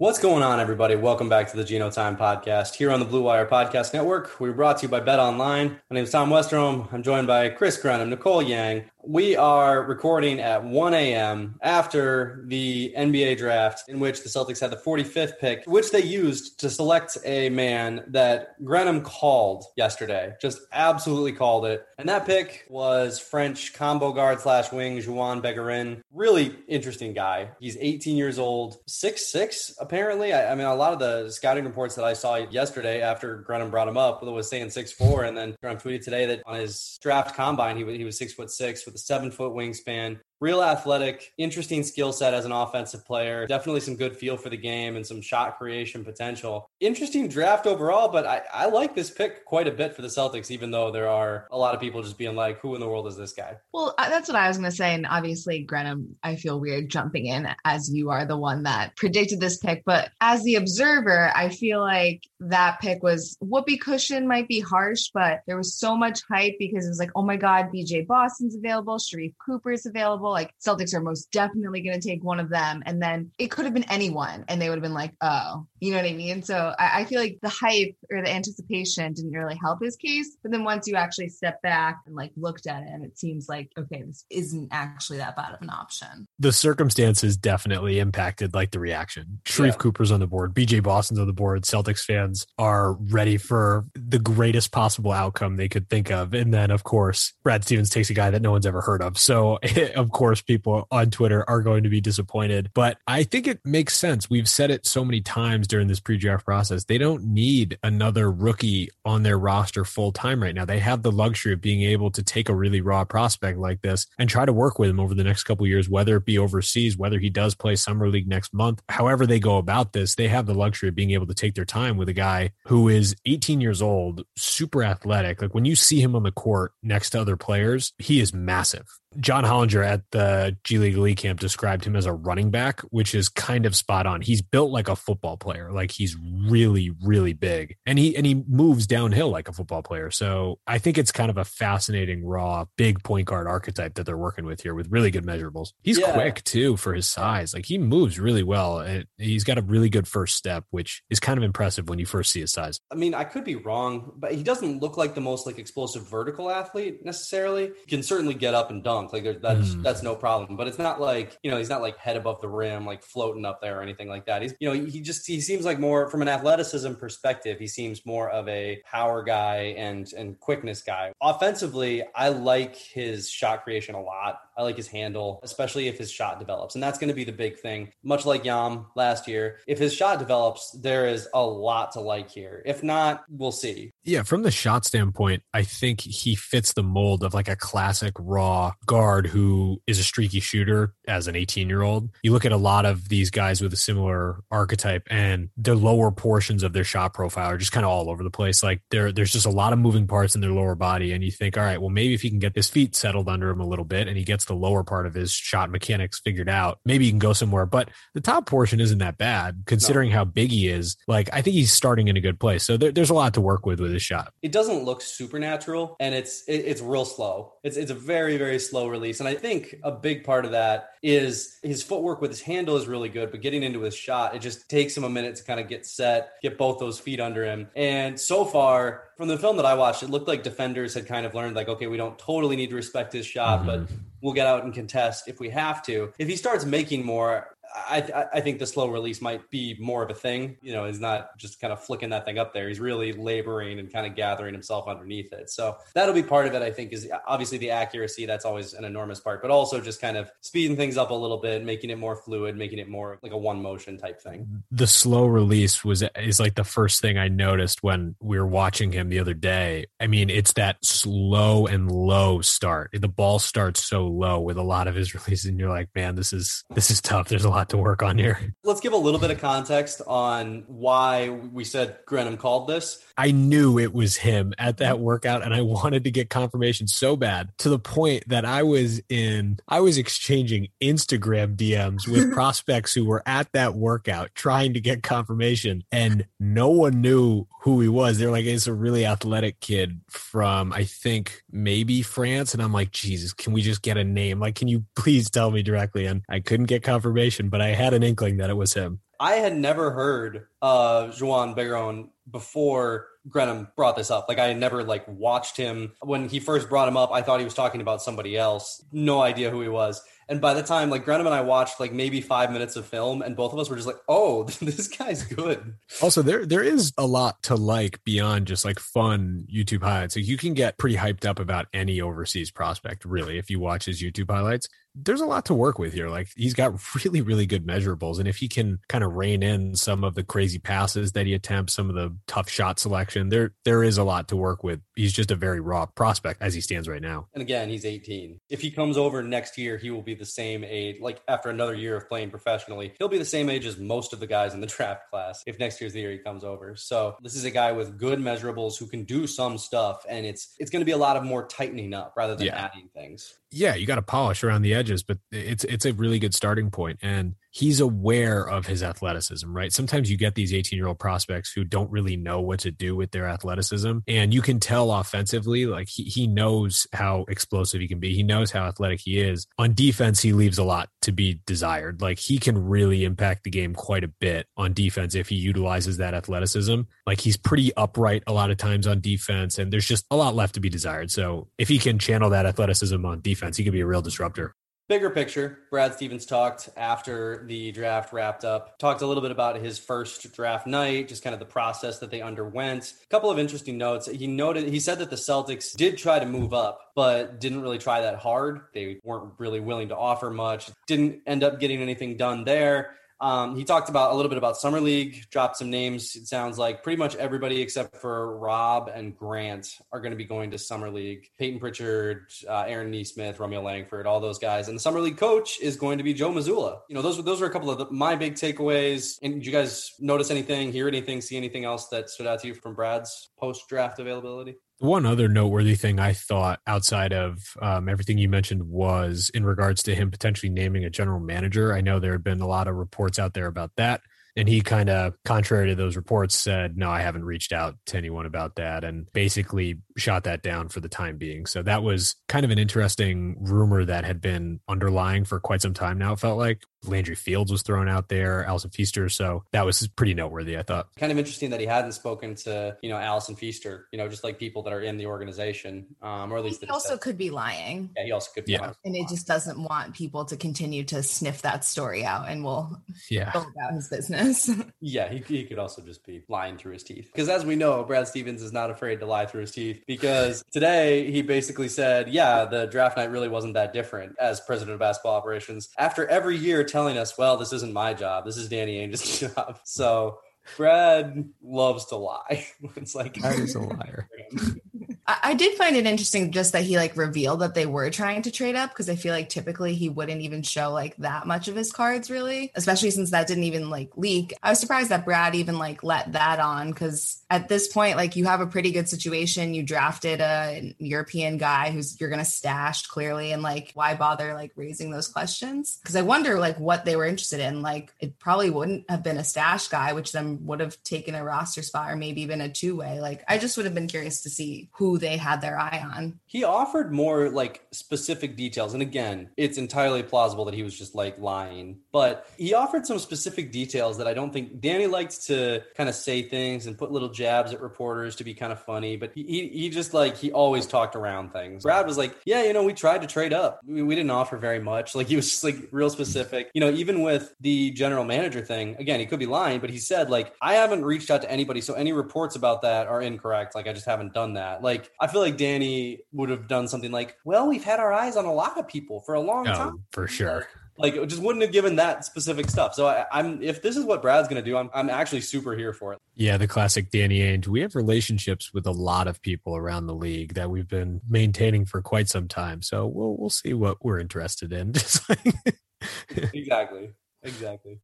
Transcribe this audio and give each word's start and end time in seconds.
What's 0.00 0.20
going 0.20 0.44
on, 0.44 0.60
everybody? 0.60 0.94
Welcome 0.94 1.28
back 1.28 1.50
to 1.50 1.56
the 1.56 1.64
Gino 1.64 1.90
Time 1.90 2.16
Podcast 2.16 2.76
here 2.76 2.92
on 2.92 3.00
the 3.00 3.04
Blue 3.04 3.22
Wire 3.22 3.46
Podcast 3.46 3.92
Network. 3.92 4.38
We're 4.38 4.52
brought 4.52 4.78
to 4.78 4.82
you 4.82 4.88
by 4.88 5.00
Bet 5.00 5.18
Online. 5.18 5.70
My 5.90 5.94
name 5.94 6.04
is 6.04 6.12
Tom 6.12 6.30
Westerholm. 6.30 6.86
I'm 6.92 7.02
joined 7.02 7.26
by 7.26 7.48
Chris 7.48 7.76
Grenham, 7.76 8.08
Nicole 8.08 8.40
Yang, 8.40 8.84
we 9.04 9.36
are 9.36 9.84
recording 9.84 10.40
at 10.40 10.64
1 10.64 10.94
a.m. 10.94 11.58
after 11.62 12.44
the 12.46 12.92
NBA 12.96 13.38
draft, 13.38 13.88
in 13.88 14.00
which 14.00 14.22
the 14.22 14.28
Celtics 14.28 14.60
had 14.60 14.70
the 14.70 14.76
45th 14.76 15.38
pick, 15.38 15.64
which 15.66 15.90
they 15.90 16.02
used 16.02 16.60
to 16.60 16.68
select 16.68 17.16
a 17.24 17.48
man 17.48 18.04
that 18.08 18.62
Grenham 18.64 19.02
called 19.02 19.64
yesterday. 19.76 20.34
Just 20.40 20.60
absolutely 20.72 21.32
called 21.32 21.64
it. 21.66 21.86
And 21.98 22.08
that 22.08 22.26
pick 22.26 22.66
was 22.68 23.18
French 23.18 23.72
combo 23.72 24.12
guard 24.12 24.40
slash 24.40 24.72
wing 24.72 24.98
Juhann 24.98 25.42
Begarin. 25.42 26.02
Really 26.12 26.56
interesting 26.66 27.14
guy. 27.14 27.50
He's 27.60 27.76
18 27.78 28.16
years 28.16 28.38
old, 28.38 28.78
six 28.86 29.26
six 29.26 29.74
apparently. 29.80 30.32
I, 30.32 30.52
I, 30.52 30.54
mean, 30.54 30.66
a 30.66 30.74
lot 30.74 30.92
of 30.92 30.98
the 30.98 31.30
scouting 31.30 31.64
reports 31.64 31.94
that 31.94 32.04
I 32.04 32.12
saw 32.12 32.36
yesterday 32.36 33.00
after 33.00 33.36
Grenham 33.36 33.70
brought 33.70 33.88
him 33.88 33.96
up 33.96 34.22
was 34.22 34.48
saying 34.48 34.70
six 34.70 34.92
four, 34.92 35.24
and 35.24 35.36
then 35.36 35.56
Grenham 35.60 35.80
tweeted 35.80 36.04
today 36.04 36.26
that 36.26 36.42
on 36.46 36.56
his 36.56 36.98
draft 37.00 37.34
combine 37.34 37.76
he 37.76 37.84
was, 37.84 37.96
he 37.96 38.04
was 38.04 38.18
six 38.18 38.32
foot 38.32 38.50
six 38.50 38.84
with 38.84 38.97
seven 38.98 39.30
foot 39.30 39.52
wingspan 39.52 40.18
real 40.40 40.62
athletic, 40.62 41.32
interesting 41.36 41.82
skill 41.82 42.12
set 42.12 42.34
as 42.34 42.44
an 42.44 42.52
offensive 42.52 43.04
player. 43.04 43.46
Definitely 43.46 43.80
some 43.80 43.96
good 43.96 44.16
feel 44.16 44.36
for 44.36 44.50
the 44.50 44.56
game 44.56 44.96
and 44.96 45.06
some 45.06 45.20
shot 45.20 45.58
creation 45.58 46.04
potential. 46.04 46.70
Interesting 46.80 47.28
draft 47.28 47.66
overall, 47.66 48.08
but 48.08 48.26
I, 48.26 48.42
I 48.52 48.66
like 48.66 48.94
this 48.94 49.10
pick 49.10 49.44
quite 49.44 49.66
a 49.66 49.72
bit 49.72 49.94
for 49.94 50.02
the 50.02 50.08
Celtics, 50.08 50.50
even 50.50 50.70
though 50.70 50.90
there 50.90 51.08
are 51.08 51.48
a 51.50 51.58
lot 51.58 51.74
of 51.74 51.80
people 51.80 52.02
just 52.02 52.18
being 52.18 52.36
like, 52.36 52.60
who 52.60 52.74
in 52.74 52.80
the 52.80 52.88
world 52.88 53.06
is 53.08 53.16
this 53.16 53.32
guy? 53.32 53.56
Well, 53.72 53.94
uh, 53.98 54.08
that's 54.08 54.28
what 54.28 54.36
I 54.36 54.48
was 54.48 54.58
going 54.58 54.70
to 54.70 54.76
say. 54.76 54.94
And 54.94 55.06
obviously, 55.06 55.62
Grenham, 55.62 56.16
I 56.22 56.36
feel 56.36 56.60
weird 56.60 56.88
jumping 56.88 57.26
in 57.26 57.48
as 57.64 57.92
you 57.92 58.10
are 58.10 58.24
the 58.24 58.36
one 58.36 58.62
that 58.62 58.96
predicted 58.96 59.40
this 59.40 59.58
pick. 59.58 59.82
But 59.84 60.10
as 60.20 60.42
the 60.44 60.54
observer, 60.54 61.32
I 61.34 61.48
feel 61.48 61.80
like 61.80 62.22
that 62.40 62.78
pick 62.80 63.02
was 63.02 63.36
whoopee 63.40 63.78
cushion 63.78 64.28
might 64.28 64.48
be 64.48 64.60
harsh, 64.60 65.10
but 65.12 65.40
there 65.46 65.56
was 65.56 65.74
so 65.74 65.96
much 65.96 66.20
hype 66.30 66.54
because 66.58 66.86
it 66.86 66.90
was 66.90 66.98
like, 66.98 67.10
oh 67.16 67.22
my 67.22 67.36
God, 67.36 67.70
BJ 67.74 68.06
Boston's 68.06 68.56
available, 68.56 68.98
Sharife 68.98 69.34
Cooper's 69.44 69.86
available 69.86 70.27
like 70.30 70.52
Celtics 70.64 70.94
are 70.94 71.00
most 71.00 71.30
definitely 71.30 71.82
going 71.82 72.00
to 72.00 72.06
take 72.06 72.22
one 72.22 72.40
of 72.40 72.48
them. 72.48 72.82
And 72.86 73.02
then 73.02 73.30
it 73.38 73.50
could 73.50 73.64
have 73.64 73.74
been 73.74 73.90
anyone 73.90 74.44
and 74.48 74.60
they 74.60 74.68
would 74.68 74.76
have 74.76 74.82
been 74.82 74.94
like, 74.94 75.14
oh, 75.20 75.66
you 75.80 75.90
know 75.90 75.98
what 75.98 76.06
I 76.06 76.14
mean? 76.14 76.42
So 76.42 76.74
I, 76.78 77.00
I, 77.00 77.04
feel 77.04 77.20
like 77.20 77.38
the 77.42 77.48
hype 77.48 77.96
or 78.10 78.22
the 78.22 78.30
anticipation 78.30 79.12
didn't 79.12 79.32
really 79.32 79.58
help 79.60 79.82
his 79.82 79.96
case. 79.96 80.36
But 80.42 80.52
then 80.52 80.64
once 80.64 80.86
you 80.86 80.96
actually 80.96 81.28
step 81.28 81.62
back 81.62 82.00
and 82.06 82.14
like 82.14 82.32
looked 82.36 82.66
at 82.66 82.82
it, 82.82 82.88
and 82.88 83.04
it 83.04 83.18
seems 83.18 83.48
like, 83.48 83.70
okay, 83.78 84.02
this 84.02 84.24
isn't 84.30 84.68
actually 84.72 85.18
that 85.18 85.36
bad 85.36 85.54
of 85.54 85.62
an 85.62 85.70
option. 85.70 86.26
The 86.38 86.52
circumstances 86.52 87.36
definitely 87.36 87.98
impacted 87.98 88.54
like 88.54 88.70
the 88.72 88.80
reaction. 88.80 89.40
Sharife 89.44 89.66
yeah. 89.66 89.72
Cooper's 89.72 90.10
on 90.10 90.20
the 90.20 90.26
board, 90.26 90.54
BJ 90.54 90.82
Boston's 90.82 91.20
on 91.20 91.26
the 91.26 91.32
board. 91.32 91.62
Celtics 91.62 92.00
fans 92.00 92.46
are 92.58 92.92
ready 92.92 93.36
for 93.36 93.86
the 93.94 94.18
greatest 94.18 94.72
possible 94.72 95.12
outcome 95.12 95.56
they 95.56 95.68
could 95.68 95.88
think 95.88 96.10
of. 96.10 96.34
And 96.34 96.52
then, 96.52 96.70
of 96.70 96.84
course, 96.84 97.32
Brad 97.42 97.64
Stevens 97.64 97.90
takes 97.90 98.10
a 98.10 98.14
guy 98.14 98.30
that 98.30 98.42
no 98.42 98.50
one's 98.50 98.66
ever 98.66 98.80
heard 98.80 99.02
of. 99.02 99.18
So, 99.18 99.58
of 99.96 100.10
course, 100.18 100.42
people 100.42 100.88
on 100.90 101.10
Twitter 101.10 101.48
are 101.48 101.62
going 101.62 101.84
to 101.84 101.88
be 101.88 102.00
disappointed. 102.00 102.72
But 102.74 102.98
I 103.06 103.22
think 103.22 103.46
it 103.46 103.60
makes 103.64 103.96
sense. 103.96 104.28
We've 104.28 104.48
said 104.48 104.72
it 104.72 104.84
so 104.84 105.04
many 105.04 105.20
times 105.20 105.68
during 105.68 105.86
this 105.86 106.00
pre-draft 106.00 106.44
process. 106.44 106.84
They 106.84 106.98
don't 106.98 107.22
need 107.22 107.78
another 107.84 108.28
rookie 108.28 108.88
on 109.04 109.22
their 109.22 109.38
roster 109.38 109.84
full 109.84 110.10
time 110.10 110.42
right 110.42 110.56
now. 110.56 110.64
They 110.64 110.80
have 110.80 111.04
the 111.04 111.12
luxury 111.12 111.52
of 111.52 111.60
being 111.60 111.82
able 111.82 112.10
to 112.10 112.22
take 112.24 112.48
a 112.48 112.54
really 112.54 112.80
raw 112.80 113.04
prospect 113.04 113.58
like 113.58 113.80
this 113.82 114.08
and 114.18 114.28
try 114.28 114.44
to 114.44 114.52
work 114.52 114.80
with 114.80 114.90
him 114.90 114.98
over 114.98 115.14
the 115.14 115.22
next 115.22 115.44
couple 115.44 115.68
years, 115.68 115.88
whether 115.88 116.16
it 116.16 116.24
be 116.24 116.36
overseas, 116.36 116.96
whether 116.96 117.20
he 117.20 117.30
does 117.30 117.54
play 117.54 117.76
summer 117.76 118.08
league 118.08 118.26
next 118.26 118.52
month. 118.52 118.82
However 118.88 119.24
they 119.24 119.38
go 119.38 119.56
about 119.56 119.92
this, 119.92 120.16
they 120.16 120.26
have 120.26 120.46
the 120.46 120.54
luxury 120.54 120.88
of 120.88 120.96
being 120.96 121.12
able 121.12 121.28
to 121.28 121.34
take 121.34 121.54
their 121.54 121.64
time 121.64 121.96
with 121.96 122.08
a 122.08 122.12
guy 122.12 122.50
who 122.66 122.88
is 122.88 123.14
18 123.24 123.60
years 123.60 123.80
old, 123.80 124.24
super 124.36 124.82
athletic. 124.82 125.40
Like 125.40 125.54
when 125.54 125.64
you 125.64 125.76
see 125.76 126.00
him 126.00 126.16
on 126.16 126.24
the 126.24 126.32
court 126.32 126.72
next 126.82 127.10
to 127.10 127.20
other 127.20 127.36
players, 127.36 127.92
he 127.98 128.18
is 128.18 128.34
massive. 128.34 128.98
John 129.18 129.44
Hollinger 129.44 129.84
at 129.84 130.02
the 130.10 130.56
G 130.64 130.78
League 130.78 131.16
Camp 131.16 131.40
described 131.40 131.84
him 131.84 131.96
as 131.96 132.06
a 132.06 132.12
running 132.12 132.50
back, 132.50 132.80
which 132.90 133.14
is 133.14 133.28
kind 133.28 133.64
of 133.64 133.74
spot 133.74 134.06
on. 134.06 134.20
He's 134.20 134.42
built 134.42 134.70
like 134.70 134.88
a 134.88 134.96
football 134.96 135.36
player, 135.36 135.72
like 135.72 135.90
he's 135.90 136.16
really, 136.48 136.90
really 137.02 137.32
big, 137.32 137.76
and 137.86 137.98
he 137.98 138.16
and 138.16 138.26
he 138.26 138.44
moves 138.46 138.86
downhill 138.86 139.30
like 139.30 139.48
a 139.48 139.52
football 139.52 139.82
player. 139.82 140.10
So 140.10 140.58
I 140.66 140.78
think 140.78 140.98
it's 140.98 141.10
kind 141.10 141.30
of 141.30 141.38
a 141.38 141.44
fascinating, 141.44 142.24
raw, 142.24 142.66
big 142.76 143.02
point 143.02 143.26
guard 143.26 143.46
archetype 143.46 143.94
that 143.94 144.04
they're 144.04 144.16
working 144.16 144.44
with 144.44 144.60
here, 144.60 144.74
with 144.74 144.88
really 144.90 145.10
good 145.10 145.24
measurables. 145.24 145.72
He's 145.82 145.98
yeah. 145.98 146.12
quick 146.12 146.44
too 146.44 146.76
for 146.76 146.92
his 146.92 147.08
size. 147.08 147.54
Like 147.54 147.64
he 147.64 147.78
moves 147.78 148.18
really 148.18 148.42
well, 148.42 148.80
and 148.80 149.06
he's 149.16 149.44
got 149.44 149.58
a 149.58 149.62
really 149.62 149.88
good 149.88 150.06
first 150.06 150.36
step, 150.36 150.64
which 150.70 151.02
is 151.08 151.18
kind 151.18 151.38
of 151.38 151.44
impressive 151.44 151.88
when 151.88 151.98
you 151.98 152.06
first 152.06 152.30
see 152.30 152.40
his 152.40 152.52
size. 152.52 152.78
I 152.92 152.94
mean, 152.94 153.14
I 153.14 153.24
could 153.24 153.44
be 153.44 153.56
wrong, 153.56 154.12
but 154.16 154.32
he 154.32 154.42
doesn't 154.42 154.82
look 154.82 154.98
like 154.98 155.14
the 155.14 155.20
most 155.22 155.46
like 155.46 155.58
explosive 155.58 156.06
vertical 156.06 156.50
athlete 156.50 157.04
necessarily. 157.04 157.72
He 157.84 157.86
can 157.86 158.02
certainly 158.02 158.34
get 158.34 158.54
up 158.54 158.70
and 158.70 158.84
dunk 158.84 158.97
dunk. 158.98 159.12
Like 159.12 159.40
that's 159.40 159.70
mm. 159.70 159.82
that's 159.82 160.02
no 160.02 160.14
problem. 160.14 160.56
But 160.56 160.68
it's 160.68 160.78
not 160.78 161.00
like 161.00 161.38
you 161.42 161.50
know 161.50 161.58
he's 161.58 161.68
not 161.68 161.82
like 161.82 161.96
head 161.98 162.16
above 162.16 162.40
the 162.40 162.48
rim, 162.48 162.86
like 162.86 163.02
floating 163.02 163.44
up 163.44 163.60
there 163.60 163.78
or 163.78 163.82
anything 163.82 164.08
like 164.08 164.26
that. 164.26 164.42
He's 164.42 164.54
you 164.60 164.68
know 164.68 164.86
he 164.86 165.00
just 165.00 165.26
he 165.26 165.40
seems 165.40 165.64
like 165.64 165.78
more 165.78 166.08
from 166.10 166.22
an 166.22 166.28
athleticism 166.28 166.94
perspective. 166.94 167.58
He 167.58 167.66
seems 167.66 168.04
more 168.04 168.30
of 168.30 168.48
a 168.48 168.80
power 168.84 169.22
guy 169.22 169.74
and 169.76 170.10
and 170.16 170.38
quickness 170.40 170.82
guy. 170.82 171.12
Offensively, 171.22 172.04
I 172.14 172.28
like 172.28 172.76
his 172.76 173.30
shot 173.30 173.64
creation 173.64 173.94
a 173.94 174.02
lot. 174.02 174.40
I 174.58 174.62
like 174.62 174.76
his 174.76 174.88
handle, 174.88 175.38
especially 175.44 175.86
if 175.86 175.96
his 175.96 176.10
shot 176.10 176.40
develops. 176.40 176.74
And 176.74 176.82
that's 176.82 176.98
going 176.98 177.08
to 177.08 177.14
be 177.14 177.24
the 177.24 177.32
big 177.32 177.58
thing. 177.60 177.92
Much 178.02 178.26
like 178.26 178.44
Yam 178.44 178.86
last 178.96 179.28
year, 179.28 179.58
if 179.68 179.78
his 179.78 179.94
shot 179.94 180.18
develops, 180.18 180.72
there 180.72 181.06
is 181.06 181.28
a 181.32 181.42
lot 181.42 181.92
to 181.92 182.00
like 182.00 182.28
here. 182.28 182.62
If 182.66 182.82
not, 182.82 183.24
we'll 183.30 183.52
see. 183.52 183.92
Yeah, 184.02 184.24
from 184.24 184.42
the 184.42 184.50
shot 184.50 184.84
standpoint, 184.84 185.44
I 185.54 185.62
think 185.62 186.00
he 186.00 186.34
fits 186.34 186.72
the 186.72 186.82
mold 186.82 187.22
of 187.22 187.34
like 187.34 187.48
a 187.48 187.54
classic 187.54 188.14
raw 188.18 188.72
guard 188.86 189.28
who 189.28 189.80
is 189.86 190.00
a 190.00 190.02
streaky 190.02 190.40
shooter 190.40 190.92
as 191.06 191.28
an 191.28 191.36
18 191.36 191.68
year 191.68 191.82
old. 191.82 192.10
You 192.24 192.32
look 192.32 192.44
at 192.44 192.52
a 192.52 192.56
lot 192.56 192.84
of 192.84 193.08
these 193.08 193.30
guys 193.30 193.60
with 193.60 193.72
a 193.72 193.76
similar 193.76 194.40
archetype 194.50 195.06
and 195.08 195.50
the 195.56 195.76
lower 195.76 196.10
portions 196.10 196.64
of 196.64 196.72
their 196.72 196.84
shot 196.84 197.14
profile 197.14 197.52
are 197.52 197.58
just 197.58 197.72
kind 197.72 197.86
of 197.86 197.92
all 197.92 198.10
over 198.10 198.24
the 198.24 198.30
place. 198.30 198.62
Like 198.62 198.82
there, 198.90 199.12
there's 199.12 199.32
just 199.32 199.46
a 199.46 199.50
lot 199.50 199.72
of 199.72 199.78
moving 199.78 200.08
parts 200.08 200.34
in 200.34 200.40
their 200.40 200.50
lower 200.50 200.74
body. 200.74 201.12
And 201.12 201.22
you 201.22 201.30
think, 201.30 201.56
all 201.56 201.64
right, 201.64 201.80
well, 201.80 201.90
maybe 201.90 202.14
if 202.14 202.22
he 202.22 202.30
can 202.30 202.40
get 202.40 202.56
his 202.56 202.68
feet 202.68 202.96
settled 202.96 203.28
under 203.28 203.50
him 203.50 203.60
a 203.60 203.66
little 203.66 203.84
bit 203.84 204.08
and 204.08 204.16
he 204.16 204.24
gets 204.24 204.47
the 204.48 204.54
lower 204.54 204.82
part 204.82 205.06
of 205.06 205.14
his 205.14 205.30
shot 205.32 205.70
mechanics 205.70 206.20
figured 206.20 206.48
out, 206.48 206.80
maybe 206.84 207.04
he 207.04 207.10
can 207.10 207.18
go 207.18 207.32
somewhere. 207.32 207.66
But 207.66 207.90
the 208.14 208.20
top 208.20 208.46
portion 208.46 208.80
isn't 208.80 208.98
that 208.98 209.18
bad 209.18 209.62
considering 209.66 210.10
no. 210.10 210.16
how 210.16 210.24
big 210.24 210.50
he 210.50 210.68
is. 210.68 210.96
Like 211.06 211.28
I 211.32 211.42
think 211.42 211.54
he's 211.54 211.72
starting 211.72 212.08
in 212.08 212.16
a 212.16 212.20
good 212.20 212.40
place. 212.40 212.64
So 212.64 212.76
there, 212.76 212.90
there's 212.90 213.10
a 213.10 213.14
lot 213.14 213.34
to 213.34 213.40
work 213.40 213.64
with 213.64 213.80
with 213.80 213.92
his 213.92 214.02
shot. 214.02 214.32
It 214.42 214.52
doesn't 214.52 214.84
look 214.84 215.00
supernatural, 215.00 215.96
and 216.00 216.14
it's 216.14 216.42
it, 216.48 216.64
it's 216.66 216.80
real 216.80 217.04
slow. 217.04 217.54
It's 217.62 217.76
it's 217.76 217.90
a 217.90 217.94
very 217.94 218.36
very 218.36 218.58
slow 218.58 218.88
release, 218.88 219.20
and 219.20 219.28
I 219.28 219.34
think 219.34 219.76
a 219.84 219.92
big 219.92 220.24
part 220.24 220.44
of 220.44 220.52
that 220.52 220.90
is 221.02 221.58
his 221.62 221.82
footwork 221.82 222.20
with 222.20 222.30
his 222.30 222.40
handle 222.40 222.76
is 222.76 222.86
really 222.86 223.08
good, 223.08 223.30
but 223.30 223.40
getting 223.40 223.62
into 223.62 223.80
his 223.80 223.94
shot, 223.94 224.34
it 224.34 224.40
just 224.40 224.68
takes 224.68 224.96
him 224.96 225.04
a 225.04 225.10
minute 225.10 225.36
to 225.36 225.44
kind 225.44 225.60
of 225.60 225.68
get 225.68 225.86
set, 225.86 226.40
get 226.42 226.58
both 226.58 226.78
those 226.78 226.98
feet 226.98 227.20
under 227.20 227.44
him. 227.44 227.68
And 227.76 228.18
so 228.18 228.44
far, 228.44 229.04
from 229.16 229.28
the 229.28 229.38
film 229.38 229.56
that 229.56 229.66
I 229.66 229.74
watched, 229.74 230.02
it 230.02 230.10
looked 230.10 230.28
like 230.28 230.42
defenders 230.42 230.94
had 230.94 231.06
kind 231.06 231.26
of 231.26 231.34
learned, 231.34 231.56
like, 231.56 231.68
okay, 231.68 231.86
we 231.86 231.96
don't 231.96 232.18
totally 232.18 232.56
need 232.56 232.70
to 232.70 232.76
respect 232.76 233.12
his 233.12 233.26
shot, 233.26 233.60
mm-hmm. 233.60 233.84
but 233.84 233.88
we'll 234.20 234.34
get 234.34 234.46
out 234.46 234.64
and 234.64 234.74
contest 234.74 235.28
if 235.28 235.40
we 235.40 235.50
have 235.50 235.82
to. 235.84 236.12
If 236.18 236.28
he 236.28 236.36
starts 236.36 236.64
making 236.64 237.04
more, 237.04 237.56
I, 237.88 238.26
I 238.34 238.40
think 238.40 238.58
the 238.58 238.66
slow 238.66 238.88
release 238.88 239.20
might 239.20 239.48
be 239.50 239.76
more 239.78 240.02
of 240.02 240.10
a 240.10 240.14
thing. 240.14 240.56
You 240.62 240.72
know, 240.72 240.86
he's 240.86 241.00
not 241.00 241.36
just 241.38 241.60
kind 241.60 241.72
of 241.72 241.82
flicking 241.82 242.10
that 242.10 242.24
thing 242.24 242.38
up 242.38 242.52
there. 242.52 242.68
He's 242.68 242.80
really 242.80 243.12
laboring 243.12 243.78
and 243.78 243.92
kind 243.92 244.06
of 244.06 244.14
gathering 244.14 244.54
himself 244.54 244.88
underneath 244.88 245.32
it. 245.32 245.50
So 245.50 245.76
that'll 245.94 246.14
be 246.14 246.22
part 246.22 246.46
of 246.46 246.54
it. 246.54 246.62
I 246.62 246.70
think 246.70 246.92
is 246.92 247.08
obviously 247.26 247.58
the 247.58 247.70
accuracy. 247.70 248.26
That's 248.26 248.44
always 248.44 248.74
an 248.74 248.84
enormous 248.84 249.20
part, 249.20 249.42
but 249.42 249.50
also 249.50 249.80
just 249.80 250.00
kind 250.00 250.16
of 250.16 250.30
speeding 250.40 250.76
things 250.76 250.96
up 250.96 251.10
a 251.10 251.14
little 251.14 251.38
bit, 251.38 251.64
making 251.64 251.90
it 251.90 251.98
more 251.98 252.16
fluid, 252.16 252.56
making 252.56 252.78
it 252.78 252.88
more 252.88 253.18
like 253.22 253.32
a 253.32 253.38
one 253.38 253.62
motion 253.62 253.98
type 253.98 254.20
thing. 254.20 254.62
The 254.70 254.86
slow 254.86 255.26
release 255.26 255.84
was 255.84 256.02
is 256.16 256.40
like 256.40 256.54
the 256.54 256.64
first 256.64 257.00
thing 257.00 257.18
I 257.18 257.28
noticed 257.28 257.82
when 257.82 258.16
we 258.20 258.38
were 258.38 258.46
watching 258.46 258.92
him 258.92 259.08
the 259.08 259.18
other 259.18 259.34
day. 259.34 259.86
I 260.00 260.06
mean, 260.06 260.30
it's 260.30 260.52
that 260.54 260.84
slow 260.84 261.66
and 261.66 261.90
low 261.90 262.40
start. 262.40 262.90
The 262.92 263.08
ball 263.08 263.38
starts 263.38 263.84
so 263.84 264.06
low 264.06 264.40
with 264.40 264.56
a 264.56 264.62
lot 264.62 264.88
of 264.88 264.94
his 264.94 265.14
releases, 265.26 265.46
and 265.46 265.58
you're 265.58 265.68
like, 265.68 265.88
man, 265.94 266.14
this 266.14 266.32
is 266.32 266.64
this 266.74 266.90
is 266.90 267.00
tough. 267.00 267.28
There's 267.28 267.44
a 267.44 267.50
lot 267.50 267.67
to 267.68 267.78
work 267.78 268.02
on 268.02 268.18
here. 268.18 268.54
Let's 268.64 268.80
give 268.80 268.92
a 268.92 268.96
little 268.96 269.20
bit 269.20 269.30
of 269.30 269.40
context 269.40 270.02
on 270.06 270.64
why 270.66 271.28
we 271.30 271.64
said 271.64 271.98
Grenham 272.06 272.36
called 272.36 272.68
this. 272.68 273.04
I 273.16 273.32
knew 273.32 273.78
it 273.78 273.92
was 273.92 274.16
him 274.16 274.54
at 274.58 274.78
that 274.78 275.00
workout 275.00 275.42
and 275.42 275.52
I 275.52 275.62
wanted 275.62 276.04
to 276.04 276.10
get 276.10 276.30
confirmation 276.30 276.86
so 276.86 277.16
bad 277.16 277.50
to 277.58 277.68
the 277.68 277.78
point 277.78 278.24
that 278.28 278.44
I 278.44 278.62
was 278.62 279.00
in 279.08 279.58
I 279.66 279.80
was 279.80 279.98
exchanging 279.98 280.68
Instagram 280.80 281.56
DMs 281.56 282.06
with 282.06 282.32
prospects 282.32 282.94
who 282.94 283.04
were 283.04 283.22
at 283.26 283.50
that 283.52 283.74
workout 283.74 284.34
trying 284.34 284.74
to 284.74 284.80
get 284.80 285.02
confirmation 285.02 285.84
and 285.90 286.26
no 286.38 286.68
one 286.68 287.00
knew 287.00 287.46
who 287.62 287.80
he 287.80 287.88
was. 287.88 288.18
They're 288.18 288.30
like, 288.30 288.46
it's 288.46 288.66
a 288.66 288.72
really 288.72 289.04
athletic 289.04 289.60
kid 289.60 290.00
from 290.08 290.72
I 290.72 290.84
think 290.84 291.42
maybe 291.50 292.02
France. 292.02 292.54
And 292.54 292.62
I'm 292.62 292.72
like, 292.72 292.90
Jesus, 292.90 293.32
can 293.32 293.52
we 293.52 293.62
just 293.62 293.82
get 293.82 293.96
a 293.96 294.04
name? 294.04 294.40
Like, 294.40 294.54
can 294.54 294.68
you 294.68 294.84
please 294.96 295.30
tell 295.30 295.50
me 295.50 295.62
directly? 295.62 296.06
And 296.06 296.22
I 296.28 296.40
couldn't 296.40 296.66
get 296.66 296.82
confirmation, 296.82 297.48
but 297.48 297.60
I 297.60 297.68
had 297.68 297.94
an 297.94 298.02
inkling 298.02 298.38
that 298.38 298.50
it 298.50 298.56
was 298.56 298.74
him 298.74 299.00
I 299.20 299.34
had 299.34 299.56
never 299.56 299.90
heard 299.90 300.46
of 300.62 301.10
Juhann 301.10 301.56
Begarin 301.56 302.08
before 302.30 303.08
Grenham 303.28 303.68
brought 303.74 303.96
this 303.96 304.10
up. 304.10 304.26
Like 304.28 304.38
I 304.38 304.46
had 304.48 304.58
never 304.58 304.84
like 304.84 305.06
watched 305.08 305.56
him 305.56 305.92
when 306.02 306.28
he 306.28 306.38
first 306.38 306.68
brought 306.68 306.88
him 306.88 306.96
up. 306.96 307.10
I 307.12 307.22
thought 307.22 307.40
he 307.40 307.44
was 307.44 307.54
talking 307.54 307.80
about 307.80 308.00
somebody 308.00 308.36
else. 308.36 308.84
No 308.92 309.20
idea 309.20 309.50
who 309.50 309.60
he 309.60 309.68
was. 309.68 310.02
And 310.28 310.40
by 310.40 310.54
the 310.54 310.62
time 310.62 310.90
like 310.90 311.04
Grenham 311.04 311.26
and 311.26 311.34
I 311.34 311.40
watched 311.40 311.80
like 311.80 311.92
maybe 311.92 312.20
five 312.20 312.52
minutes 312.52 312.76
of 312.76 312.86
film, 312.86 313.22
and 313.22 313.34
both 313.34 313.52
of 313.52 313.58
us 313.58 313.70
were 313.70 313.76
just 313.76 313.86
like, 313.86 313.98
"Oh, 314.08 314.42
this 314.60 314.88
guy's 314.88 315.24
good." 315.24 315.74
Also, 316.02 316.22
there 316.22 316.44
there 316.44 316.62
is 316.62 316.92
a 316.98 317.06
lot 317.06 317.42
to 317.44 317.54
like 317.54 318.02
beyond 318.04 318.46
just 318.46 318.64
like 318.64 318.78
fun 318.78 319.46
YouTube 319.52 319.82
highlights. 319.82 320.14
So 320.14 320.20
you 320.20 320.36
can 320.36 320.54
get 320.54 320.78
pretty 320.78 320.96
hyped 320.96 321.26
up 321.26 321.38
about 321.38 321.66
any 321.72 322.00
overseas 322.00 322.50
prospect, 322.50 323.04
really, 323.04 323.38
if 323.38 323.50
you 323.50 323.58
watch 323.60 323.86
his 323.86 324.02
YouTube 324.02 324.30
highlights 324.30 324.68
there's 325.04 325.20
a 325.20 325.26
lot 325.26 325.46
to 325.46 325.54
work 325.54 325.78
with 325.78 325.92
here. 325.92 326.08
Like 326.08 326.28
he's 326.36 326.54
got 326.54 326.74
really, 327.04 327.20
really 327.20 327.46
good 327.46 327.66
measurables. 327.66 328.18
And 328.18 328.28
if 328.28 328.36
he 328.36 328.48
can 328.48 328.78
kind 328.88 329.04
of 329.04 329.12
rein 329.12 329.42
in 329.42 329.76
some 329.76 330.04
of 330.04 330.14
the 330.14 330.22
crazy 330.22 330.58
passes 330.58 331.12
that 331.12 331.26
he 331.26 331.34
attempts, 331.34 331.74
some 331.74 331.88
of 331.88 331.94
the 331.94 332.16
tough 332.26 332.48
shot 332.48 332.78
selection, 332.78 333.28
there 333.28 333.54
there 333.64 333.82
is 333.82 333.98
a 333.98 334.04
lot 334.04 334.28
to 334.28 334.36
work 334.36 334.64
with. 334.64 334.80
He's 334.96 335.12
just 335.12 335.30
a 335.30 335.36
very 335.36 335.60
raw 335.60 335.86
prospect 335.86 336.42
as 336.42 336.54
he 336.54 336.60
stands 336.60 336.88
right 336.88 337.02
now. 337.02 337.28
And 337.34 337.42
again, 337.42 337.68
he's 337.68 337.84
18. 337.84 338.40
If 338.48 338.60
he 338.60 338.70
comes 338.70 338.96
over 338.96 339.22
next 339.22 339.58
year, 339.58 339.76
he 339.76 339.90
will 339.90 340.02
be 340.02 340.14
the 340.14 340.26
same 340.26 340.64
age. 340.64 341.00
Like 341.00 341.20
after 341.28 341.50
another 341.50 341.74
year 341.74 341.96
of 341.96 342.08
playing 342.08 342.30
professionally, 342.30 342.94
he'll 342.98 343.08
be 343.08 343.18
the 343.18 343.24
same 343.24 343.48
age 343.48 343.66
as 343.66 343.78
most 343.78 344.12
of 344.12 344.20
the 344.20 344.26
guys 344.26 344.54
in 344.54 344.60
the 344.60 344.66
draft 344.78 345.10
class. 345.10 345.42
If 345.46 345.58
next 345.58 345.80
year's 345.80 345.92
the 345.92 346.00
year 346.00 346.12
he 346.12 346.18
comes 346.18 346.44
over, 346.44 346.74
so 346.76 347.16
this 347.22 347.36
is 347.36 347.44
a 347.44 347.50
guy 347.50 347.72
with 347.72 347.98
good 347.98 348.18
measurables 348.18 348.78
who 348.78 348.86
can 348.86 349.04
do 349.04 349.26
some 349.26 349.58
stuff, 349.58 350.04
and 350.08 350.26
it's 350.26 350.54
it's 350.58 350.70
going 350.70 350.80
to 350.80 350.86
be 350.86 350.92
a 350.92 350.98
lot 350.98 351.16
of 351.16 351.24
more 351.24 351.46
tightening 351.46 351.94
up 351.94 352.14
rather 352.16 352.34
than 352.34 352.46
yeah. 352.46 352.56
adding 352.56 352.88
things 352.94 353.34
yeah, 353.50 353.74
you 353.74 353.86
got 353.86 353.96
to 353.96 354.02
polish 354.02 354.44
around 354.44 354.62
the 354.62 354.74
edges, 354.88 355.02
but 355.02 355.18
it's 355.30 355.64
it's 355.64 355.84
a 355.84 355.92
really 355.92 356.18
good 356.18 356.34
starting 356.34 356.70
point. 356.70 356.98
And 357.02 357.34
he's 357.50 357.80
aware 357.80 358.48
of 358.48 358.66
his 358.66 358.82
athleticism, 358.82 359.50
right? 359.50 359.72
Sometimes 359.72 360.10
you 360.10 360.16
get 360.16 360.34
these 360.34 360.54
18 360.54 360.76
year 360.76 360.88
old 360.88 360.98
prospects 360.98 361.52
who 361.52 361.64
don't 361.64 361.90
really 361.90 362.16
know 362.16 362.40
what 362.40 362.60
to 362.60 362.70
do 362.70 362.96
with 362.96 363.10
their 363.10 363.28
athleticism. 363.28 363.98
And 364.06 364.32
you 364.32 364.42
can 364.42 364.60
tell 364.60 364.92
offensively, 364.92 365.66
like 365.66 365.88
he, 365.88 366.04
he 366.04 366.26
knows 366.26 366.86
how 366.92 367.24
explosive 367.28 367.80
he 367.80 367.88
can 367.88 368.00
be. 368.00 368.14
He 368.14 368.22
knows 368.22 368.50
how 368.50 368.64
athletic 368.64 369.00
he 369.00 369.20
is. 369.20 369.46
On 369.58 369.74
defense, 369.74 370.20
he 370.20 370.32
leaves 370.32 370.58
a 370.58 370.64
lot 370.64 370.88
to 371.02 371.12
be 371.12 371.40
desired. 371.46 372.00
Like 372.00 372.18
he 372.18 372.38
can 372.38 372.56
really 372.56 373.04
impact 373.04 373.44
the 373.44 373.50
game 373.50 373.74
quite 373.74 374.04
a 374.04 374.08
bit 374.08 374.46
on 374.56 374.72
defense 374.72 375.14
if 375.14 375.28
he 375.28 375.36
utilizes 375.36 375.98
that 375.98 376.14
athleticism. 376.14 376.82
Like 377.06 377.20
he's 377.20 377.36
pretty 377.36 377.74
upright 377.76 378.22
a 378.26 378.32
lot 378.32 378.50
of 378.50 378.56
times 378.56 378.86
on 378.86 379.00
defense, 379.00 379.58
and 379.58 379.72
there's 379.72 379.86
just 379.86 380.04
a 380.10 380.16
lot 380.16 380.34
left 380.34 380.54
to 380.54 380.60
be 380.60 380.68
desired. 380.68 381.10
So 381.10 381.48
if 381.58 381.68
he 381.68 381.78
can 381.78 381.98
channel 381.98 382.30
that 382.30 382.46
athleticism 382.46 383.04
on 383.04 383.20
defense, 383.20 383.56
he 383.56 383.64
could 383.64 383.72
be 383.72 383.80
a 383.80 383.86
real 383.86 384.02
disruptor. 384.02 384.54
Bigger 384.88 385.10
picture, 385.10 385.58
Brad 385.68 385.92
Stevens 385.92 386.24
talked 386.24 386.70
after 386.74 387.44
the 387.44 387.72
draft 387.72 388.10
wrapped 388.10 388.42
up, 388.42 388.78
talked 388.78 389.02
a 389.02 389.06
little 389.06 389.20
bit 389.20 389.30
about 389.30 389.56
his 389.56 389.78
first 389.78 390.32
draft 390.32 390.66
night, 390.66 391.08
just 391.08 391.22
kind 391.22 391.34
of 391.34 391.40
the 391.40 391.44
process 391.44 391.98
that 391.98 392.10
they 392.10 392.22
underwent. 392.22 392.94
A 393.04 393.06
couple 393.08 393.30
of 393.30 393.38
interesting 393.38 393.76
notes. 393.76 394.06
He 394.06 394.26
noted, 394.26 394.66
he 394.66 394.80
said 394.80 394.98
that 395.00 395.10
the 395.10 395.16
Celtics 395.16 395.76
did 395.76 395.98
try 395.98 396.18
to 396.18 396.24
move 396.24 396.54
up, 396.54 396.92
but 396.94 397.38
didn't 397.38 397.60
really 397.60 397.76
try 397.76 398.00
that 398.00 398.14
hard. 398.16 398.62
They 398.72 398.98
weren't 399.04 399.34
really 399.36 399.60
willing 399.60 399.90
to 399.90 399.96
offer 399.96 400.30
much, 400.30 400.70
didn't 400.86 401.20
end 401.26 401.44
up 401.44 401.60
getting 401.60 401.82
anything 401.82 402.16
done 402.16 402.44
there. 402.44 402.94
Um, 403.20 403.56
he 403.56 403.64
talked 403.64 403.88
about 403.88 404.12
a 404.12 404.14
little 404.14 404.28
bit 404.28 404.38
about 404.38 404.56
summer 404.56 404.80
league, 404.80 405.28
dropped 405.30 405.56
some 405.56 405.70
names. 405.70 406.14
It 406.14 406.28
sounds 406.28 406.56
like 406.58 406.82
pretty 406.82 406.98
much 406.98 407.16
everybody 407.16 407.60
except 407.60 407.96
for 407.96 408.38
Rob 408.38 408.88
and 408.92 409.16
Grant 409.16 409.78
are 409.92 410.00
going 410.00 410.12
to 410.12 410.16
be 410.16 410.24
going 410.24 410.52
to 410.52 410.58
summer 410.58 410.90
league. 410.90 411.28
Payton 411.38 411.58
Pritchard, 411.58 412.26
uh, 412.48 412.64
Aaron 412.66 412.90
Nesmith, 412.90 413.40
Romeo 413.40 413.60
Langford, 413.60 414.06
all 414.06 414.20
those 414.20 414.38
guys, 414.38 414.68
and 414.68 414.76
the 414.76 414.80
summer 414.80 415.00
league 415.00 415.16
coach 415.16 415.60
is 415.60 415.76
going 415.76 415.98
to 415.98 416.04
be 416.04 416.14
Joe 416.14 416.30
Mazzulla. 416.30 416.78
You 416.88 416.94
know, 416.94 417.02
those 417.02 417.22
those 417.24 417.42
are 417.42 417.46
a 417.46 417.50
couple 417.50 417.70
of 417.70 417.78
the, 417.78 417.86
my 417.90 418.14
big 418.14 418.34
takeaways. 418.34 419.18
And 419.22 419.34
did 419.34 419.46
you 419.46 419.52
guys 419.52 419.94
notice 419.98 420.30
anything, 420.30 420.72
hear 420.72 420.86
anything, 420.86 421.20
see 421.20 421.36
anything 421.36 421.64
else 421.64 421.88
that 421.88 422.10
stood 422.10 422.26
out 422.26 422.40
to 422.42 422.48
you 422.48 422.54
from 422.54 422.74
Brad's 422.74 423.30
post 423.38 423.68
draft 423.68 423.98
availability? 423.98 424.56
One 424.80 425.06
other 425.06 425.28
noteworthy 425.28 425.74
thing 425.74 425.98
I 425.98 426.12
thought 426.12 426.60
outside 426.66 427.12
of 427.12 427.56
um, 427.60 427.88
everything 427.88 428.16
you 428.16 428.28
mentioned 428.28 428.62
was 428.62 429.30
in 429.34 429.44
regards 429.44 429.82
to 429.84 429.94
him 429.94 430.10
potentially 430.10 430.50
naming 430.50 430.84
a 430.84 430.90
general 430.90 431.18
manager. 431.18 431.74
I 431.74 431.80
know 431.80 431.98
there 431.98 432.12
have 432.12 432.22
been 432.22 432.40
a 432.40 432.46
lot 432.46 432.68
of 432.68 432.76
reports 432.76 433.18
out 433.18 433.34
there 433.34 433.46
about 433.46 433.72
that. 433.76 434.02
And 434.36 434.48
he 434.48 434.60
kind 434.60 434.88
of, 434.88 435.14
contrary 435.24 435.66
to 435.68 435.74
those 435.74 435.96
reports, 435.96 436.36
said, 436.36 436.76
No, 436.76 436.90
I 436.90 437.00
haven't 437.00 437.24
reached 437.24 437.52
out 437.52 437.74
to 437.86 437.96
anyone 437.96 438.24
about 438.24 438.54
that 438.54 438.84
and 438.84 439.12
basically 439.12 439.80
shot 439.96 440.22
that 440.24 440.42
down 440.42 440.68
for 440.68 440.78
the 440.78 440.88
time 440.88 441.18
being. 441.18 441.44
So 441.46 441.60
that 441.64 441.82
was 441.82 442.14
kind 442.28 442.44
of 442.44 442.52
an 442.52 442.58
interesting 442.58 443.36
rumor 443.40 443.84
that 443.84 444.04
had 444.04 444.20
been 444.20 444.60
underlying 444.68 445.24
for 445.24 445.40
quite 445.40 445.60
some 445.60 445.74
time 445.74 445.98
now, 445.98 446.12
it 446.12 446.20
felt 446.20 446.38
like. 446.38 446.62
Landry 446.84 447.14
Fields 447.14 447.50
was 447.50 447.62
thrown 447.62 447.88
out 447.88 448.08
there, 448.08 448.44
Allison 448.44 448.70
Feaster. 448.70 449.08
So 449.08 449.44
that 449.52 449.64
was 449.64 449.86
pretty 449.88 450.14
noteworthy, 450.14 450.56
I 450.56 450.62
thought. 450.62 450.88
Kind 450.96 451.12
of 451.12 451.18
interesting 451.18 451.50
that 451.50 451.60
he 451.60 451.66
hadn't 451.66 451.92
spoken 451.92 452.34
to, 452.36 452.76
you 452.82 452.88
know, 452.88 452.96
Allison 452.96 453.34
Feaster, 453.34 453.88
you 453.92 453.98
know, 453.98 454.08
just 454.08 454.24
like 454.24 454.38
people 454.38 454.62
that 454.62 454.72
are 454.72 454.80
in 454.80 454.96
the 454.96 455.06
organization, 455.06 455.86
um, 456.02 456.32
or 456.32 456.38
at 456.38 456.44
least 456.44 456.62
he 456.62 456.68
also 456.68 456.96
could 456.96 457.18
be 457.18 457.30
lying. 457.30 457.90
Yeah, 457.96 458.04
he 458.04 458.12
also 458.12 458.30
could 458.34 458.44
be 458.44 458.52
yeah. 458.52 458.60
Lying. 458.60 458.74
And 458.84 458.96
it 458.96 459.08
just 459.08 459.26
doesn't 459.26 459.60
want 459.60 459.94
people 459.94 460.24
to 460.26 460.36
continue 460.36 460.84
to 460.84 461.02
sniff 461.02 461.42
that 461.42 461.64
story 461.64 462.04
out 462.04 462.28
and 462.28 462.44
will 462.44 462.80
yeah. 463.10 463.32
go 463.32 463.40
about 463.40 463.74
his 463.74 463.88
business. 463.88 464.50
yeah, 464.80 465.08
he, 465.08 465.18
he 465.18 465.44
could 465.44 465.58
also 465.58 465.82
just 465.82 466.04
be 466.06 466.22
lying 466.28 466.56
through 466.56 466.74
his 466.74 466.84
teeth. 466.84 467.10
Because 467.12 467.28
as 467.28 467.44
we 467.44 467.56
know, 467.56 467.82
Brad 467.84 468.06
Stevens 468.06 468.42
is 468.42 468.52
not 468.52 468.70
afraid 468.70 469.00
to 469.00 469.06
lie 469.06 469.26
through 469.26 469.42
his 469.42 469.50
teeth 469.50 469.82
because 469.86 470.44
today 470.52 471.10
he 471.10 471.22
basically 471.22 471.68
said, 471.68 472.08
yeah, 472.08 472.44
the 472.44 472.66
draft 472.66 472.96
night 472.96 473.10
really 473.10 473.28
wasn't 473.28 473.54
that 473.54 473.72
different 473.72 474.16
as 474.20 474.40
president 474.40 474.74
of 474.74 474.80
basketball 474.80 475.14
operations. 475.14 475.68
After 475.78 476.06
every 476.06 476.36
year 476.36 476.64
telling 476.68 476.98
us, 476.98 477.18
well, 477.18 477.36
this 477.36 477.52
isn't 477.52 477.72
my 477.72 477.94
job. 477.94 478.24
This 478.24 478.36
is 478.36 478.48
Danny 478.48 478.78
Ainge's 478.78 479.20
job. 479.34 479.58
So 479.64 480.18
Brad 480.56 481.28
loves 481.42 481.86
to 481.86 481.96
lie. 481.96 482.46
it's 482.76 482.94
like 482.94 483.16
he's 483.16 483.54
a 483.54 483.60
liar. 483.60 484.08
I 485.10 485.32
did 485.32 485.56
find 485.56 485.74
it 485.74 485.86
interesting 485.86 486.32
just 486.32 486.52
that 486.52 486.64
he 486.64 486.76
like 486.76 486.94
revealed 486.94 487.40
that 487.40 487.54
they 487.54 487.64
were 487.64 487.88
trying 487.88 488.20
to 488.22 488.30
trade 488.30 488.56
up 488.56 488.70
because 488.70 488.90
I 488.90 488.96
feel 488.96 489.14
like 489.14 489.30
typically 489.30 489.74
he 489.74 489.88
wouldn't 489.88 490.20
even 490.20 490.42
show 490.42 490.70
like 490.70 490.96
that 490.98 491.26
much 491.26 491.48
of 491.48 491.56
his 491.56 491.72
cards 491.72 492.10
really, 492.10 492.52
especially 492.54 492.90
since 492.90 493.10
that 493.12 493.26
didn't 493.26 493.44
even 493.44 493.70
like 493.70 493.96
leak. 493.96 494.34
I 494.42 494.50
was 494.50 494.60
surprised 494.60 494.90
that 494.90 495.06
Brad 495.06 495.34
even 495.34 495.58
like 495.58 495.82
let 495.82 496.12
that 496.12 496.40
on 496.40 496.70
because 496.70 497.24
at 497.30 497.48
this 497.48 497.68
point, 497.68 497.96
like 497.96 498.16
you 498.16 498.26
have 498.26 498.42
a 498.42 498.46
pretty 498.46 498.70
good 498.70 498.86
situation. 498.86 499.54
You 499.54 499.62
drafted 499.62 500.20
a 500.20 500.74
European 500.78 501.38
guy 501.38 501.70
who's 501.70 501.98
you're 501.98 502.10
gonna 502.10 502.24
stash 502.26 502.86
clearly, 502.86 503.32
and 503.32 503.42
like 503.42 503.70
why 503.72 503.94
bother 503.94 504.34
like 504.34 504.52
raising 504.56 504.90
those 504.90 505.08
questions? 505.08 505.78
Because 505.82 505.96
I 505.96 506.02
wonder 506.02 506.38
like 506.38 506.60
what 506.60 506.84
they 506.84 506.96
were 506.96 507.06
interested 507.06 507.40
in. 507.40 507.62
Like 507.62 507.94
it 507.98 508.18
probably 508.18 508.50
wouldn't 508.50 508.90
have 508.90 509.02
been 509.02 509.16
a 509.16 509.24
stash 509.24 509.68
guy, 509.68 509.94
which 509.94 510.12
then 510.12 510.44
would 510.44 510.60
have 510.60 510.82
taken 510.82 511.14
a 511.14 511.24
roster 511.24 511.62
spot 511.62 511.90
or 511.90 511.96
maybe 511.96 512.20
even 512.20 512.42
a 512.42 512.50
two 512.50 512.76
way. 512.76 513.00
Like 513.00 513.24
I 513.26 513.38
just 513.38 513.56
would 513.56 513.64
have 513.64 513.74
been 513.74 513.88
curious 513.88 514.22
to 514.24 514.30
see 514.30 514.68
who 514.72 514.97
they 514.98 515.16
had 515.16 515.40
their 515.40 515.58
eye 515.58 515.84
on. 515.94 516.18
He 516.26 516.44
offered 516.44 516.92
more 516.92 517.30
like 517.30 517.66
specific 517.70 518.36
details. 518.36 518.74
And 518.74 518.82
again, 518.82 519.30
it's 519.36 519.58
entirely 519.58 520.02
plausible 520.02 520.44
that 520.46 520.54
he 520.54 520.62
was 520.62 520.76
just 520.76 520.94
like 520.94 521.18
lying, 521.18 521.78
but 521.92 522.26
he 522.36 522.54
offered 522.54 522.86
some 522.86 522.98
specific 522.98 523.52
details 523.52 523.98
that 523.98 524.06
I 524.06 524.14
don't 524.14 524.32
think 524.32 524.60
Danny 524.60 524.86
likes 524.86 525.26
to 525.26 525.62
kind 525.76 525.88
of 525.88 525.94
say 525.94 526.22
things 526.22 526.66
and 526.66 526.76
put 526.76 526.90
little 526.90 527.08
jabs 527.08 527.52
at 527.52 527.60
reporters 527.60 528.16
to 528.16 528.24
be 528.24 528.34
kind 528.34 528.52
of 528.52 528.62
funny, 528.62 528.96
but 528.96 529.12
he, 529.14 529.48
he, 529.48 529.70
just 529.70 529.94
like, 529.94 530.16
he 530.16 530.32
always 530.32 530.66
talked 530.66 530.96
around 530.96 531.32
things. 531.32 531.62
Brad 531.62 531.86
was 531.86 531.98
like, 531.98 532.16
yeah, 532.24 532.42
you 532.42 532.52
know, 532.52 532.62
we 532.62 532.72
tried 532.72 533.02
to 533.02 533.06
trade 533.06 533.32
up. 533.32 533.60
We, 533.66 533.82
we 533.82 533.94
didn't 533.94 534.10
offer 534.10 534.36
very 534.36 534.60
much. 534.60 534.94
Like 534.98 535.06
he 535.06 535.14
was 535.14 535.30
just 535.30 535.44
like 535.44 535.68
real 535.70 535.90
specific, 535.90 536.50
you 536.54 536.60
know, 536.60 536.70
even 536.70 537.02
with 537.02 537.32
the 537.40 537.70
general 537.70 538.04
manager 538.04 538.44
thing, 538.44 538.74
again, 538.80 538.98
he 538.98 539.06
could 539.06 539.20
be 539.20 539.26
lying, 539.26 539.60
but 539.60 539.70
he 539.70 539.78
said 539.78 540.10
like, 540.10 540.34
I 540.42 540.54
haven't 540.54 540.84
reached 540.84 541.08
out 541.08 541.22
to 541.22 541.30
anybody. 541.30 541.60
So 541.60 541.74
any 541.74 541.92
reports 541.92 542.34
about 542.34 542.62
that 542.62 542.88
are 542.88 543.00
incorrect. 543.00 543.54
Like 543.54 543.68
I 543.68 543.72
just 543.72 543.86
haven't 543.86 544.12
done 544.12 544.34
that. 544.34 544.60
Like 544.62 544.87
I 545.00 545.06
feel 545.06 545.20
like 545.20 545.36
Danny 545.36 546.00
would 546.12 546.30
have 546.30 546.48
done 546.48 546.68
something 546.68 546.92
like, 546.92 547.16
"Well, 547.24 547.48
we've 547.48 547.64
had 547.64 547.80
our 547.80 547.92
eyes 547.92 548.16
on 548.16 548.24
a 548.24 548.32
lot 548.32 548.58
of 548.58 548.68
people 548.68 549.00
for 549.00 549.14
a 549.14 549.20
long 549.20 549.48
oh, 549.48 549.54
time." 549.54 549.84
For 549.92 550.06
sure. 550.06 550.48
Like, 550.80 550.94
just 551.08 551.20
wouldn't 551.20 551.42
have 551.42 551.50
given 551.50 551.76
that 551.76 552.04
specific 552.04 552.48
stuff. 552.48 552.72
So 552.74 552.86
I, 552.86 553.06
am 553.12 553.42
if 553.42 553.62
this 553.62 553.76
is 553.76 553.84
what 553.84 554.00
Brad's 554.00 554.28
going 554.28 554.42
to 554.42 554.48
do, 554.48 554.56
I'm, 554.56 554.70
I'm 554.72 554.88
actually 554.88 555.22
super 555.22 555.56
here 555.56 555.72
for 555.72 555.92
it. 555.92 555.98
Yeah, 556.14 556.36
the 556.36 556.46
classic 556.46 556.90
Danny 556.90 557.18
Ainge. 557.18 557.48
We 557.48 557.60
have 557.62 557.74
relationships 557.74 558.54
with 558.54 558.64
a 558.64 558.70
lot 558.70 559.08
of 559.08 559.20
people 559.20 559.56
around 559.56 559.86
the 559.86 559.94
league 559.94 560.34
that 560.34 560.50
we've 560.50 560.68
been 560.68 561.00
maintaining 561.08 561.64
for 561.64 561.82
quite 561.82 562.08
some 562.08 562.28
time. 562.28 562.62
So 562.62 562.86
we'll 562.86 563.16
we'll 563.16 563.30
see 563.30 563.54
what 563.54 563.84
we're 563.84 563.98
interested 563.98 564.52
in. 564.52 564.68
exactly. 566.32 566.90
Exactly. 567.24 567.80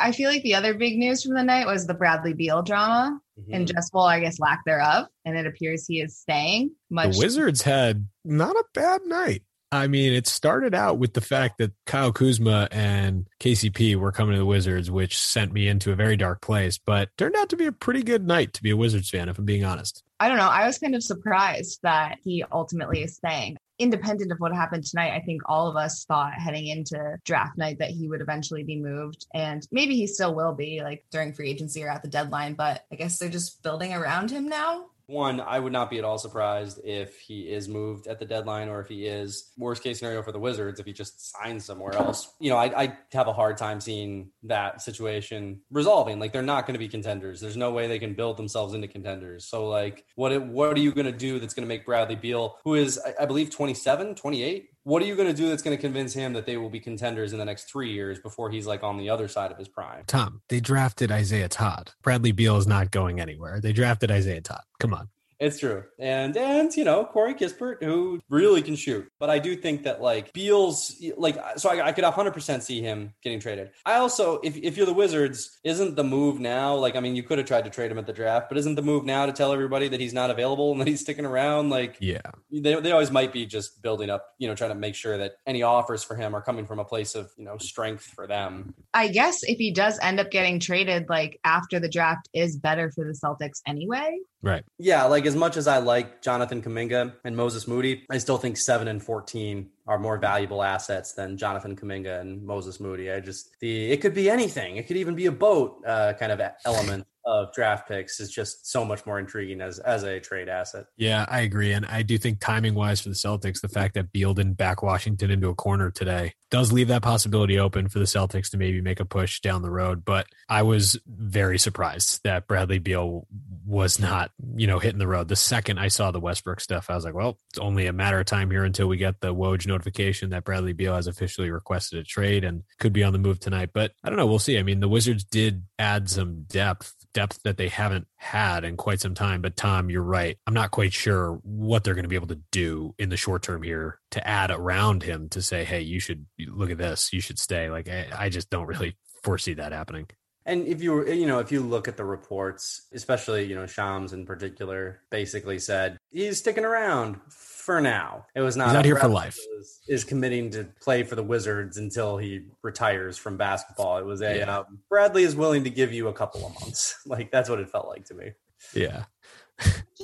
I 0.00 0.12
feel 0.12 0.30
like 0.30 0.42
the 0.42 0.54
other 0.54 0.74
big 0.74 0.96
news 0.98 1.22
from 1.22 1.34
the 1.34 1.42
night 1.42 1.66
was 1.66 1.86
the 1.86 1.94
Bradley 1.94 2.32
Beal 2.32 2.62
drama 2.62 3.20
mm-hmm. 3.38 3.52
and 3.52 3.66
just 3.66 3.92
well, 3.92 4.04
I 4.04 4.20
guess 4.20 4.38
lack 4.38 4.64
thereof. 4.64 5.06
And 5.24 5.36
it 5.36 5.46
appears 5.46 5.86
he 5.86 6.00
is 6.00 6.16
staying. 6.16 6.72
Much 6.90 7.14
the 7.14 7.18
Wizards 7.18 7.62
had 7.62 8.08
not 8.24 8.56
a 8.56 8.64
bad 8.74 9.02
night. 9.04 9.42
I 9.70 9.86
mean, 9.86 10.14
it 10.14 10.26
started 10.26 10.74
out 10.74 10.98
with 10.98 11.12
the 11.12 11.20
fact 11.20 11.58
that 11.58 11.72
Kyle 11.84 12.10
Kuzma 12.10 12.68
and 12.70 13.26
KCP 13.38 13.96
were 13.96 14.12
coming 14.12 14.32
to 14.32 14.38
the 14.38 14.46
Wizards, 14.46 14.90
which 14.90 15.18
sent 15.18 15.52
me 15.52 15.68
into 15.68 15.92
a 15.92 15.94
very 15.94 16.16
dark 16.16 16.40
place, 16.40 16.78
but 16.78 17.10
turned 17.18 17.36
out 17.36 17.50
to 17.50 17.56
be 17.56 17.66
a 17.66 17.72
pretty 17.72 18.02
good 18.02 18.26
night 18.26 18.54
to 18.54 18.62
be 18.62 18.70
a 18.70 18.76
Wizards 18.76 19.10
fan, 19.10 19.28
if 19.28 19.38
I'm 19.38 19.44
being 19.44 19.64
honest. 19.64 20.02
I 20.20 20.28
don't 20.28 20.38
know. 20.38 20.48
I 20.48 20.66
was 20.66 20.78
kind 20.78 20.94
of 20.94 21.02
surprised 21.02 21.80
that 21.82 22.16
he 22.24 22.44
ultimately 22.50 23.02
is 23.02 23.16
staying. 23.16 23.58
Independent 23.78 24.32
of 24.32 24.38
what 24.38 24.54
happened 24.54 24.84
tonight, 24.84 25.12
I 25.12 25.20
think 25.20 25.42
all 25.46 25.68
of 25.68 25.76
us 25.76 26.04
thought 26.04 26.34
heading 26.34 26.66
into 26.68 27.16
draft 27.24 27.56
night 27.56 27.78
that 27.78 27.90
he 27.90 28.08
would 28.08 28.20
eventually 28.20 28.64
be 28.64 28.76
moved. 28.76 29.26
And 29.34 29.66
maybe 29.70 29.96
he 29.96 30.06
still 30.06 30.34
will 30.34 30.54
be 30.54 30.82
like 30.82 31.04
during 31.10 31.32
free 31.32 31.50
agency 31.50 31.84
or 31.84 31.88
at 31.88 32.02
the 32.02 32.08
deadline, 32.08 32.54
but 32.54 32.84
I 32.92 32.96
guess 32.96 33.18
they're 33.18 33.28
just 33.28 33.62
building 33.62 33.94
around 33.94 34.30
him 34.30 34.48
now 34.48 34.86
one, 35.08 35.40
I 35.40 35.58
would 35.58 35.72
not 35.72 35.88
be 35.88 35.98
at 35.98 36.04
all 36.04 36.18
surprised 36.18 36.80
if 36.84 37.18
he 37.18 37.50
is 37.50 37.66
moved 37.66 38.06
at 38.06 38.18
the 38.18 38.26
deadline 38.26 38.68
or 38.68 38.80
if 38.80 38.88
he 38.88 39.06
is 39.06 39.50
worst 39.56 39.82
case 39.82 39.98
scenario 39.98 40.22
for 40.22 40.32
the 40.32 40.38
Wizards 40.38 40.78
if 40.78 40.86
he 40.86 40.92
just 40.92 41.32
signs 41.32 41.64
somewhere 41.64 41.94
else. 41.94 42.32
You 42.38 42.50
know, 42.50 42.58
I, 42.58 42.82
I 42.82 42.98
have 43.12 43.26
a 43.26 43.32
hard 43.32 43.56
time 43.56 43.80
seeing 43.80 44.30
that 44.42 44.82
situation 44.82 45.62
resolving. 45.70 46.18
Like 46.20 46.32
they're 46.32 46.42
not 46.42 46.66
going 46.66 46.74
to 46.74 46.78
be 46.78 46.88
contenders. 46.88 47.40
There's 47.40 47.56
no 47.56 47.72
way 47.72 47.86
they 47.86 47.98
can 47.98 48.12
build 48.12 48.36
themselves 48.36 48.74
into 48.74 48.86
contenders. 48.86 49.46
So 49.46 49.66
like 49.66 50.04
what 50.14 50.46
what 50.46 50.76
are 50.76 50.80
you 50.80 50.92
going 50.92 51.06
to 51.06 51.12
do 51.12 51.38
that's 51.38 51.54
going 51.54 51.66
to 51.66 51.68
make 51.68 51.86
Bradley 51.86 52.16
Beal, 52.16 52.58
who 52.64 52.74
is 52.74 53.00
I, 53.04 53.22
I 53.22 53.26
believe 53.26 53.50
27, 53.50 54.14
28, 54.14 54.70
what 54.88 55.02
are 55.02 55.04
you 55.04 55.14
going 55.14 55.28
to 55.28 55.34
do 55.34 55.50
that's 55.50 55.60
going 55.60 55.76
to 55.76 55.80
convince 55.80 56.14
him 56.14 56.32
that 56.32 56.46
they 56.46 56.56
will 56.56 56.70
be 56.70 56.80
contenders 56.80 57.34
in 57.34 57.38
the 57.38 57.44
next 57.44 57.64
three 57.64 57.92
years 57.92 58.18
before 58.18 58.48
he's 58.50 58.66
like 58.66 58.82
on 58.82 58.96
the 58.96 59.10
other 59.10 59.28
side 59.28 59.52
of 59.52 59.58
his 59.58 59.68
prime? 59.68 60.02
Tom, 60.06 60.40
they 60.48 60.60
drafted 60.60 61.12
Isaiah 61.12 61.50
Todd. 61.50 61.90
Bradley 62.02 62.32
Beal 62.32 62.56
is 62.56 62.66
not 62.66 62.90
going 62.90 63.20
anywhere. 63.20 63.60
They 63.60 63.74
drafted 63.74 64.10
Isaiah 64.10 64.40
Todd. 64.40 64.62
Come 64.80 64.94
on. 64.94 65.10
It's 65.40 65.58
true. 65.58 65.84
And 65.98 66.36
and 66.36 66.74
you 66.76 66.84
know, 66.84 67.04
Corey 67.04 67.34
Kispert, 67.34 67.82
who 67.82 68.20
really 68.28 68.60
can 68.60 68.74
shoot. 68.74 69.10
But 69.20 69.30
I 69.30 69.38
do 69.38 69.54
think 69.54 69.84
that 69.84 70.00
like 70.02 70.32
Beal's 70.32 71.00
like 71.16 71.38
so 71.56 71.70
I, 71.70 71.86
I 71.86 71.92
could 71.92 72.04
100 72.04 72.32
percent 72.32 72.62
see 72.64 72.80
him 72.80 73.14
getting 73.22 73.38
traded. 73.38 73.70
I 73.86 73.94
also 73.94 74.40
if 74.42 74.56
if 74.56 74.76
you're 74.76 74.86
the 74.86 74.92
Wizards, 74.92 75.60
isn't 75.62 75.94
the 75.94 76.02
move 76.02 76.40
now, 76.40 76.74
like 76.74 76.96
I 76.96 77.00
mean 77.00 77.14
you 77.14 77.22
could 77.22 77.38
have 77.38 77.46
tried 77.46 77.64
to 77.64 77.70
trade 77.70 77.90
him 77.90 77.98
at 77.98 78.06
the 78.06 78.12
draft, 78.12 78.48
but 78.48 78.58
isn't 78.58 78.74
the 78.74 78.82
move 78.82 79.04
now 79.04 79.26
to 79.26 79.32
tell 79.32 79.52
everybody 79.52 79.88
that 79.88 80.00
he's 80.00 80.12
not 80.12 80.30
available 80.30 80.72
and 80.72 80.80
that 80.80 80.88
he's 80.88 81.00
sticking 81.00 81.24
around? 81.24 81.70
Like 81.70 81.96
yeah. 82.00 82.20
They 82.50 82.74
they 82.80 82.90
always 82.90 83.12
might 83.12 83.32
be 83.32 83.46
just 83.46 83.80
building 83.80 84.10
up, 84.10 84.34
you 84.38 84.48
know, 84.48 84.56
trying 84.56 84.70
to 84.70 84.76
make 84.76 84.96
sure 84.96 85.16
that 85.18 85.34
any 85.46 85.62
offers 85.62 86.02
for 86.02 86.16
him 86.16 86.34
are 86.34 86.42
coming 86.42 86.66
from 86.66 86.80
a 86.80 86.84
place 86.84 87.14
of, 87.14 87.30
you 87.36 87.44
know, 87.44 87.58
strength 87.58 88.04
for 88.04 88.26
them. 88.26 88.74
I 88.92 89.08
guess 89.08 89.44
if 89.44 89.58
he 89.58 89.72
does 89.72 89.98
end 90.02 90.18
up 90.18 90.32
getting 90.32 90.58
traded, 90.58 91.08
like 91.08 91.38
after 91.44 91.78
the 91.78 91.88
draft 91.88 92.28
is 92.32 92.56
better 92.56 92.90
for 92.90 93.04
the 93.04 93.12
Celtics 93.12 93.60
anyway. 93.66 94.18
Right. 94.40 94.64
Yeah, 94.78 95.04
like 95.04 95.26
as 95.26 95.34
much 95.34 95.56
as 95.56 95.66
I 95.66 95.78
like 95.78 96.22
Jonathan 96.22 96.62
Kuminga 96.62 97.12
and 97.24 97.36
Moses 97.36 97.66
Moody, 97.66 98.04
I 98.08 98.18
still 98.18 98.38
think 98.38 98.56
seven 98.56 98.86
and 98.86 99.02
fourteen 99.02 99.70
are 99.86 99.98
more 99.98 100.16
valuable 100.16 100.62
assets 100.62 101.12
than 101.12 101.36
Jonathan 101.36 101.74
Kuminga 101.74 102.20
and 102.20 102.44
Moses 102.44 102.78
Moody. 102.78 103.10
I 103.10 103.18
just 103.18 103.58
the 103.58 103.90
it 103.90 104.00
could 104.00 104.14
be 104.14 104.30
anything. 104.30 104.76
It 104.76 104.86
could 104.86 104.96
even 104.96 105.16
be 105.16 105.26
a 105.26 105.32
boat 105.32 105.82
uh, 105.84 106.12
kind 106.12 106.30
of 106.30 106.40
element 106.64 107.06
of 107.28 107.52
draft 107.52 107.86
picks 107.86 108.20
is 108.20 108.30
just 108.30 108.66
so 108.66 108.84
much 108.84 109.04
more 109.04 109.18
intriguing 109.18 109.60
as 109.60 109.78
as 109.80 110.02
a 110.02 110.18
trade 110.18 110.48
asset. 110.48 110.86
Yeah, 110.96 111.26
I 111.28 111.40
agree, 111.40 111.72
and 111.72 111.84
I 111.86 112.02
do 112.02 112.16
think 112.16 112.40
timing 112.40 112.74
wise 112.74 113.02
for 113.02 113.10
the 113.10 113.14
Celtics, 113.14 113.60
the 113.60 113.68
fact 113.68 113.94
that 113.94 114.12
Beal 114.12 114.32
didn't 114.32 114.54
back 114.54 114.82
Washington 114.82 115.30
into 115.30 115.48
a 115.48 115.54
corner 115.54 115.90
today 115.90 116.34
does 116.50 116.72
leave 116.72 116.88
that 116.88 117.02
possibility 117.02 117.58
open 117.58 117.88
for 117.88 117.98
the 117.98 118.06
Celtics 118.06 118.50
to 118.50 118.56
maybe 118.56 118.80
make 118.80 119.00
a 119.00 119.04
push 119.04 119.40
down 119.40 119.62
the 119.62 119.70
road. 119.70 120.04
But 120.04 120.26
I 120.48 120.62
was 120.62 120.98
very 121.06 121.58
surprised 121.58 122.20
that 122.24 122.46
Bradley 122.46 122.78
Beal 122.78 123.26
was 123.66 124.00
not, 124.00 124.30
you 124.56 124.66
know, 124.66 124.78
hitting 124.78 124.98
the 124.98 125.06
road. 125.06 125.28
The 125.28 125.36
second 125.36 125.78
I 125.78 125.88
saw 125.88 126.10
the 126.10 126.20
Westbrook 126.20 126.60
stuff, 126.60 126.88
I 126.88 126.94
was 126.94 127.04
like, 127.04 127.14
well, 127.14 127.38
it's 127.50 127.58
only 127.58 127.86
a 127.86 127.92
matter 127.92 128.18
of 128.18 128.26
time 128.26 128.50
here 128.50 128.64
until 128.64 128.86
we 128.86 128.96
get 128.96 129.20
the 129.20 129.34
Woj 129.34 129.66
notification 129.66 130.30
that 130.30 130.44
Bradley 130.44 130.72
Beal 130.72 130.94
has 130.94 131.06
officially 131.06 131.50
requested 131.50 131.98
a 131.98 132.04
trade 132.04 132.44
and 132.44 132.62
could 132.78 132.94
be 132.94 133.04
on 133.04 133.12
the 133.12 133.18
move 133.18 133.40
tonight. 133.40 133.70
But 133.74 133.92
I 134.02 134.08
don't 134.08 134.16
know. 134.16 134.26
We'll 134.26 134.38
see. 134.38 134.58
I 134.58 134.62
mean, 134.62 134.80
the 134.80 134.88
Wizards 134.88 135.24
did 135.24 135.64
add 135.78 136.08
some 136.08 136.44
depth 136.44 136.94
depth 137.18 137.42
that 137.42 137.56
they 137.56 137.66
haven't 137.66 138.06
had 138.14 138.62
in 138.62 138.76
quite 138.76 139.00
some 139.00 139.14
time. 139.14 139.42
But 139.42 139.56
Tom, 139.56 139.90
you're 139.90 140.04
right. 140.04 140.38
I'm 140.46 140.54
not 140.54 140.70
quite 140.70 140.92
sure 140.92 141.40
what 141.42 141.82
they're 141.82 141.94
going 141.94 142.04
to 142.04 142.08
be 142.08 142.14
able 142.14 142.28
to 142.28 142.40
do 142.52 142.94
in 142.96 143.08
the 143.08 143.16
short 143.16 143.42
term 143.42 143.64
here 143.64 143.98
to 144.12 144.24
add 144.24 144.52
around 144.52 145.02
him 145.02 145.28
to 145.30 145.42
say, 145.42 145.64
hey, 145.64 145.80
you 145.80 145.98
should 145.98 146.26
look 146.38 146.70
at 146.70 146.78
this, 146.78 147.12
you 147.12 147.20
should 147.20 147.40
stay. 147.40 147.70
Like 147.70 147.88
I, 147.88 148.06
I 148.16 148.28
just 148.28 148.50
don't 148.50 148.66
really 148.66 148.96
foresee 149.24 149.54
that 149.54 149.72
happening. 149.72 150.06
And 150.46 150.68
if 150.68 150.80
you 150.80 151.06
you 151.10 151.26
know 151.26 151.40
if 151.40 151.50
you 151.50 151.60
look 151.60 151.88
at 151.88 151.96
the 151.96 152.04
reports, 152.04 152.86
especially 152.92 153.44
you 153.44 153.56
know 153.56 153.66
Shams 153.66 154.12
in 154.12 154.24
particular, 154.24 155.02
basically 155.10 155.58
said 155.58 155.98
he's 156.10 156.38
sticking 156.38 156.64
around 156.64 157.20
for 157.68 157.82
now. 157.82 158.24
It 158.34 158.40
was 158.40 158.56
not 158.56 158.72
not 158.72 158.86
here 158.86 158.96
for 158.96 159.08
life. 159.08 159.36
Is, 159.60 159.80
is, 159.88 160.04
committing 160.04 160.48
to 160.52 160.64
play 160.80 161.02
for 161.02 161.16
the 161.16 161.22
Wizards 161.22 161.76
until 161.76 162.16
he 162.16 162.46
retires 162.62 163.18
from 163.18 163.36
basketball. 163.36 163.98
It 163.98 164.06
was 164.06 164.22
a 164.22 164.38
yeah. 164.38 164.56
um, 164.60 164.78
Bradley 164.88 165.22
is 165.22 165.36
willing 165.36 165.64
to 165.64 165.70
give 165.70 165.92
you 165.92 166.08
a 166.08 166.12
couple 166.14 166.46
of 166.46 166.54
months. 166.62 166.94
Like 167.06 167.30
that's 167.30 167.50
what 167.50 167.60
it 167.60 167.68
felt 167.68 167.86
like 167.86 168.06
to 168.06 168.14
me. 168.14 168.30
Yeah 168.72 169.04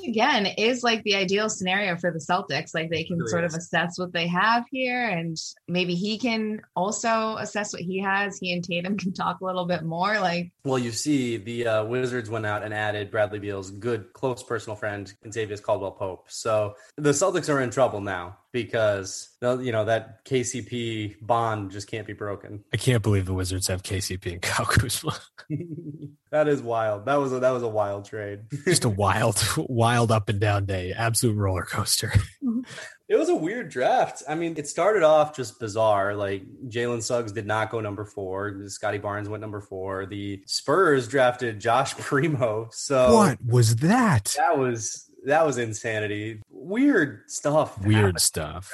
again 0.06 0.46
is 0.46 0.82
like 0.82 1.02
the 1.02 1.14
ideal 1.14 1.48
scenario 1.48 1.96
for 1.96 2.10
the 2.10 2.18
Celtics. 2.18 2.74
Like 2.74 2.90
they 2.90 3.04
can 3.04 3.18
really 3.18 3.30
sort 3.30 3.44
is. 3.44 3.54
of 3.54 3.58
assess 3.58 3.98
what 3.98 4.12
they 4.12 4.26
have 4.26 4.64
here, 4.70 5.08
and 5.08 5.36
maybe 5.68 5.94
he 5.94 6.18
can 6.18 6.60
also 6.76 7.36
assess 7.36 7.72
what 7.72 7.82
he 7.82 8.00
has. 8.00 8.38
He 8.38 8.52
and 8.52 8.62
Tatum 8.62 8.96
can 8.98 9.12
talk 9.12 9.40
a 9.40 9.44
little 9.44 9.66
bit 9.66 9.82
more. 9.82 10.18
Like, 10.20 10.52
well, 10.64 10.78
you 10.78 10.92
see, 10.92 11.36
the 11.36 11.66
uh, 11.66 11.84
Wizards 11.84 12.30
went 12.30 12.46
out 12.46 12.62
and 12.62 12.72
added 12.72 13.10
Bradley 13.10 13.38
Beal's 13.38 13.70
good, 13.70 14.12
close 14.12 14.42
personal 14.42 14.76
friend, 14.76 15.12
Kentavious 15.24 15.62
Caldwell 15.62 15.92
Pope. 15.92 16.26
So 16.28 16.74
the 16.96 17.10
Celtics 17.10 17.52
are 17.52 17.60
in 17.60 17.70
trouble 17.70 18.00
now 18.00 18.38
because 18.54 19.30
you 19.42 19.72
know 19.72 19.84
that 19.84 20.24
KCP 20.24 21.16
bond 21.20 21.72
just 21.72 21.90
can't 21.90 22.06
be 22.06 22.12
broken. 22.12 22.62
I 22.72 22.76
can't 22.76 23.02
believe 23.02 23.26
the 23.26 23.34
Wizards 23.34 23.66
have 23.66 23.82
KCP 23.82 24.32
and 24.32 24.40
Kyle 24.40 24.64
Kuzma. 24.64 25.18
that 26.30 26.46
is 26.46 26.62
wild. 26.62 27.04
That 27.04 27.16
was 27.16 27.32
a, 27.32 27.40
that 27.40 27.50
was 27.50 27.64
a 27.64 27.68
wild 27.68 28.04
trade. 28.04 28.42
just 28.64 28.84
a 28.84 28.88
wild, 28.88 29.42
wild 29.56 30.12
up 30.12 30.28
and 30.28 30.38
down 30.40 30.66
day. 30.66 30.92
Absolute 30.92 31.36
roller 31.36 31.64
coaster. 31.64 32.12
Mm-hmm. 32.42 32.60
It 33.08 33.16
was 33.16 33.28
a 33.28 33.34
weird 33.34 33.70
draft. 33.70 34.22
I 34.28 34.36
mean, 34.36 34.54
it 34.56 34.68
started 34.68 35.02
off 35.02 35.36
just 35.36 35.58
bizarre. 35.58 36.14
Like 36.14 36.44
Jalen 36.68 37.02
Suggs 37.02 37.32
did 37.32 37.46
not 37.46 37.70
go 37.70 37.80
number 37.80 38.04
four. 38.04 38.68
Scottie 38.68 38.98
Barnes 38.98 39.28
went 39.28 39.40
number 39.40 39.60
four. 39.60 40.06
The 40.06 40.42
Spurs 40.46 41.08
drafted 41.08 41.60
Josh 41.60 41.96
Primo. 41.98 42.68
So 42.70 43.14
what 43.14 43.44
was 43.44 43.76
that? 43.76 44.36
That 44.38 44.56
was 44.56 45.10
that 45.24 45.44
was 45.44 45.58
insanity. 45.58 46.40
Weird 46.64 47.22
stuff. 47.26 47.78
Weird 47.84 48.18
stuff. 48.20 48.72